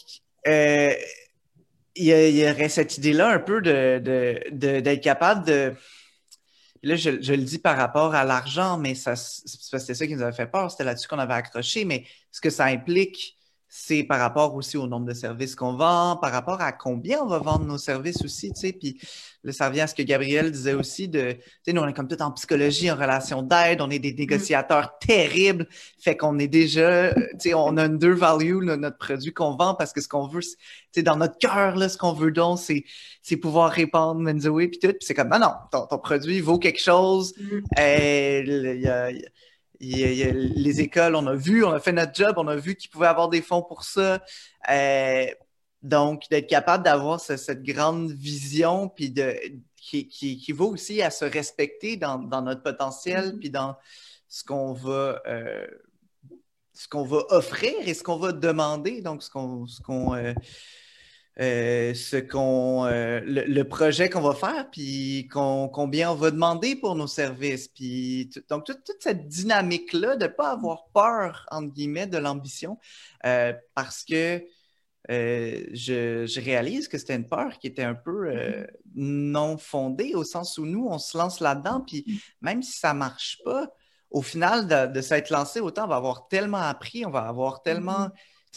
[0.45, 5.75] il y, aurait cette idée-là un peu d'être de, de, capable de
[6.85, 10.47] là, je, le dis par rapport à l'argent, mais c'était ça qui nous avait fait
[10.47, 10.70] peur.
[10.70, 11.85] C'était là-dessus qu'on avait accroché.
[11.85, 13.37] Mais ce que ça implique,
[13.77, 17.27] c'est par rapport aussi au nombre de services qu'on vend, par rapport à combien on
[17.27, 18.72] va vendre nos services aussi, tu sais.
[18.72, 19.01] Puis
[19.43, 21.93] là, ça revient à ce que Gabriel disait aussi de, tu sais, nous, on est
[21.93, 25.66] comme tout en psychologie, en relation d'aide, on est des négociateurs terribles,
[25.99, 29.75] fait qu'on est déjà, tu sais, on a une deux value, notre produit qu'on vend,
[29.75, 30.57] parce que ce qu'on veut, tu
[30.93, 32.85] sais, dans notre cœur, là, ce qu'on veut donc, c'est,
[33.22, 34.91] c'est pouvoir répandre Menzoé, puis tout.
[34.91, 37.35] Puis c'est comme, non, non, ton, produit vaut quelque chose.
[37.41, 37.61] Mm.
[37.77, 39.11] y a,
[39.81, 43.07] les écoles, on a vu, on a fait notre job, on a vu qu'ils pouvaient
[43.07, 44.22] avoir des fonds pour ça.
[44.70, 45.27] Euh,
[45.83, 49.37] donc, d'être capable d'avoir cette grande vision, puis de,
[49.77, 53.39] qui, qui, vaut aussi à se respecter dans, notre potentiel, mm-hmm.
[53.39, 53.77] puis dans
[54.29, 55.66] ce qu'on va, euh,
[56.72, 59.03] ce qu'on va offrir et ce qu'on va demander.
[59.03, 60.33] Donc, ce qu'on, ce qu'on, euh,
[61.41, 66.95] euh, ce qu'on, euh, le, projet qu'on va faire, puis combien on va demander pour
[66.95, 67.66] nos services.
[67.66, 72.78] Puis donc, toute, cette dynamique-là de ne pas avoir peur, entre guillemets, de l'ambition,
[73.26, 74.45] euh, parce que
[75.09, 78.66] je, réalise que c'était une peur qui était un peu mm-hmm.
[78.95, 82.20] non fondée, au sens où nous, on se lance là-dedans, puis mm-hmm.
[82.43, 83.74] même si ça ne marche pas,
[84.12, 87.62] au final de, de s'être lancé, autant on va avoir tellement appris, on va avoir
[87.62, 88.11] tellement...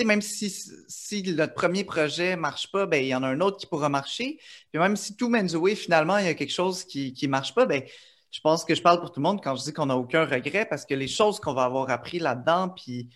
[0.04, 0.50] Mm-hmm même si,
[0.88, 3.66] si notre premier projet ne marche pas, ben, il y en a un autre qui
[3.68, 4.40] pourra marcher.
[4.72, 7.66] Puis même si tout mène finalement, il y a quelque chose qui ne marche pas,
[7.66, 7.84] ben,
[8.32, 10.26] je pense que je parle pour tout le monde quand je dis qu'on n'a aucun
[10.26, 13.10] regret parce que les choses qu'on va avoir appris là-dedans, puis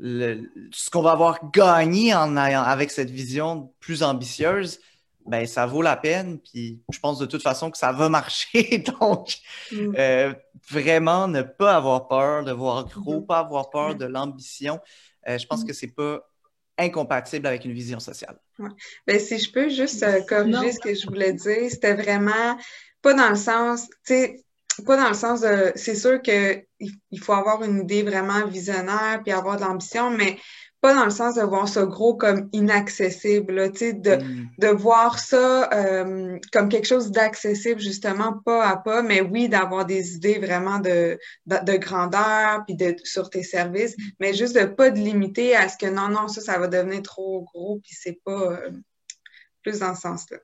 [0.00, 4.80] ce qu'on va avoir gagné en, avec cette vision plus ambitieuse,
[5.26, 6.38] ben ça vaut la peine.
[6.38, 8.78] Puis je pense de toute façon que ça va marcher.
[9.00, 9.38] Donc,
[9.72, 9.94] mm.
[9.98, 10.34] euh,
[10.70, 13.26] vraiment ne pas avoir peur de voir gros, mm-hmm.
[13.26, 14.80] pas avoir peur de l'ambition.
[15.28, 15.66] Euh, je pense mm.
[15.66, 16.26] que c'est pas
[16.78, 18.38] incompatible avec une vision sociale.
[18.58, 18.70] Ouais.
[19.06, 22.58] Ben, si je peux juste euh, corriger ce que je voulais dire, c'était vraiment
[23.00, 24.44] pas dans le sens, tu sais,
[24.84, 29.20] pas dans le sens de, c'est sûr qu'il il faut avoir une idée vraiment visionnaire
[29.22, 30.36] puis avoir de l'ambition, mais
[30.84, 34.50] pas dans le sens de voir ça gros comme inaccessible, tu sais, de, mm.
[34.58, 39.86] de voir ça euh, comme quelque chose d'accessible, justement, pas à pas, mais oui, d'avoir
[39.86, 44.90] des idées vraiment de, de, grandeur, puis de, sur tes services, mais juste de pas
[44.90, 48.20] de limiter à ce que non, non, ça, ça va devenir trop gros, puis c'est
[48.22, 48.70] pas euh,
[49.62, 50.36] plus dans ce sens-là.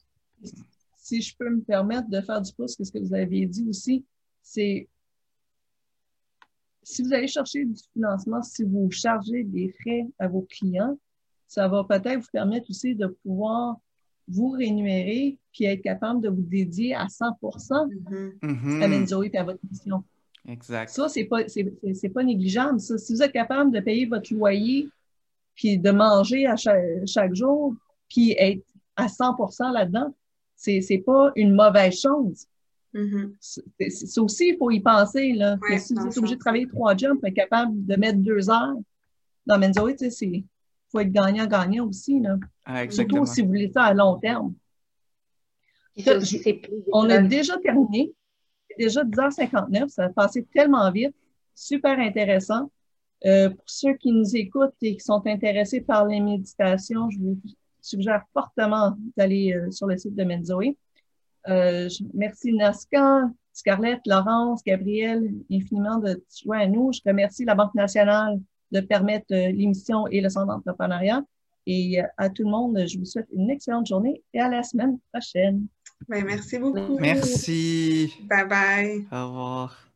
[0.97, 4.07] Si je peux me permettre de faire du pouce, ce que vous avez dit aussi,
[4.43, 4.88] c'est
[6.83, 10.99] si vous allez chercher du financement, si vous chargez des frais à vos clients,
[11.47, 13.76] ça va peut-être vous permettre aussi de pouvoir
[14.28, 18.83] vous rémunérer puis être capable de vous dédier à 100 mm-hmm.
[18.83, 20.05] à Menzoe et à votre mission.
[20.49, 20.89] Exact.
[20.91, 22.81] Ça, c'est pas, c'est, pas négligeable.
[22.81, 22.97] Ça.
[22.97, 24.89] Si vous êtes capable de payer votre loyer
[25.55, 27.74] puis de manger à chaque, jour
[28.09, 28.64] puis être
[28.97, 30.14] à 100% là-dedans,
[30.57, 32.47] c'est, c'est pas une mauvaise chose.
[32.95, 33.34] Mm-hmm.
[33.91, 35.32] C'est aussi, il faut y penser.
[35.32, 35.57] Là.
[35.78, 38.76] si vous êtes obligé de travailler trois jobs pour être capable de mettre deux heures
[39.47, 40.45] dans Menzoé, il
[40.91, 42.20] faut être gagnant-gagnant aussi.
[42.20, 42.36] Là.
[42.64, 44.55] Ah, Surtout si vous voulez ça à long terme.
[46.93, 48.12] on a déjà terminé.
[48.68, 49.88] C'est déjà 10h59.
[49.88, 51.14] Ça a passé tellement vite.
[51.55, 52.70] Super intéressant.
[53.26, 57.38] Euh, pour ceux qui nous écoutent et qui sont intéressés par les méditations, je vous
[57.82, 60.76] suggère fortement d'aller euh, sur le site de Menzoé.
[61.49, 66.93] Euh, merci Nasca, Scarlett, Laurence, Gabriel, infiniment de jouer à nous.
[66.93, 68.41] Je remercie la Banque nationale
[68.72, 71.22] de permettre euh, l'émission et le centre d'entrepreneuriat.
[71.66, 74.62] Et euh, à tout le monde, je vous souhaite une excellente journée et à la
[74.62, 75.66] semaine prochaine.
[76.09, 76.99] Ben, merci beaucoup.
[76.99, 78.12] Merci.
[78.28, 79.07] Bye bye.
[79.12, 79.89] Au revoir.